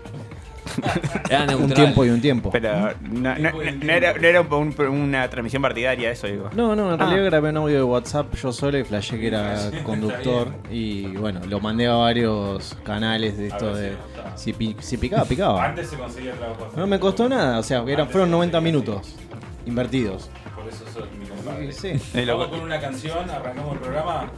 Era 1.29 1.41
Un 1.41 1.47
neutral. 1.47 1.73
tiempo 1.73 2.05
y 2.05 2.09
un 2.09 2.21
tiempo. 2.21 2.49
Pero 2.51 2.91
no, 3.01 3.35
no- 3.38 3.51
no- 3.51 3.51
no 3.51 3.91
era, 3.93 4.13
no 4.13 4.27
era 4.27 4.41
un- 4.41 4.75
una 4.88 5.29
transmisión 5.29 5.61
partidaria, 5.61 6.11
eso 6.11 6.27
digo. 6.27 6.49
No, 6.55 6.75
no, 6.75 6.93
en 6.93 7.01
Ah. 7.01 7.05
realidad 7.05 7.25
grabé 7.25 7.49
un 7.49 7.57
audio 7.57 7.77
de 7.77 7.83
WhatsApp 7.83 8.33
yo 8.35 8.51
solo 8.51 8.77
y 8.77 8.83
flashé 8.83 9.19
que 9.19 9.27
era 9.27 9.55
conductor. 9.83 10.49
Y 10.69 11.07
bueno, 11.17 11.41
lo 11.47 11.59
mandé 11.59 11.88
a 11.88 11.93
varios 11.95 12.75
canales 12.83 13.38
de 13.38 13.45
A 13.45 13.47
esto 13.47 13.65
ver 13.73 13.75
de. 13.75 13.89
si. 14.35 14.45
Si, 14.45 14.53
pi- 14.53 14.75
si 14.79 14.97
picaba, 14.97 15.25
picaba. 15.25 15.65
Antes 15.65 15.89
se 15.89 15.95
conseguía 15.97 16.33
trabajo. 16.33 16.69
No 16.75 16.85
me 16.88 16.99
costó 16.99 17.27
nada, 17.29 17.59
o 17.59 17.63
sea, 17.63 17.83
eran, 17.88 18.07
fueron 18.09 18.29
se 18.29 18.31
90 18.31 18.57
conseguía 18.57 18.61
minutos 18.61 19.15
invertidos. 19.65 20.29
Por 20.55 20.67
eso 20.67 20.83
sos 20.93 21.07
mi 21.17 21.25
compadre. 21.25 21.71
Sí. 21.71 21.93
Eh, 22.13 22.25
lo- 22.25 22.38
Vamos 22.38 22.55
con 22.55 22.65
una 22.65 22.79
canción, 22.79 23.29
arrancamos 23.29 23.73
el 23.73 23.79
programa. 23.79 24.29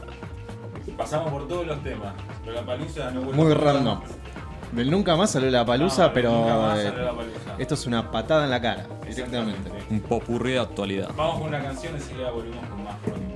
Pasamos 0.96 1.30
por 1.30 1.46
todos 1.46 1.66
los 1.66 1.82
temas. 1.82 2.14
Pero 2.44 2.56
la 2.56 2.62
palusa 2.66 3.10
no 3.10 3.20
vuelve 3.22 3.36
Muy 3.42 3.52
nunca 3.54 3.64
random. 3.72 4.00
Del 4.72 4.90
nunca 4.90 5.16
más 5.16 5.30
salió 5.30 5.50
la 5.50 5.64
palusa, 5.64 6.08
No, 6.08 6.12
pero 6.12 6.30
nunca 6.32 6.56
más 6.56 6.78
eh, 6.78 6.82
salió 6.88 7.04
la 7.04 7.10
palusa. 7.16 7.54
esto 7.58 7.74
es 7.74 7.86
una 7.86 8.10
patada 8.10 8.44
en 8.44 8.50
la 8.50 8.60
cara, 8.60 8.86
directamente. 9.06 9.10
Exactamente. 9.68 9.70
Un 9.94 10.00
popurrí 10.00 10.52
de 10.52 10.58
actualidad. 10.60 11.10
Vamos 11.16 11.38
con 11.40 11.48
una 11.48 11.62
canción, 11.62 11.94
enseguida 11.94 12.30
volvemos 12.30 12.66
con 12.68 12.84
más 12.84 12.94
fronteras. 13.02 13.27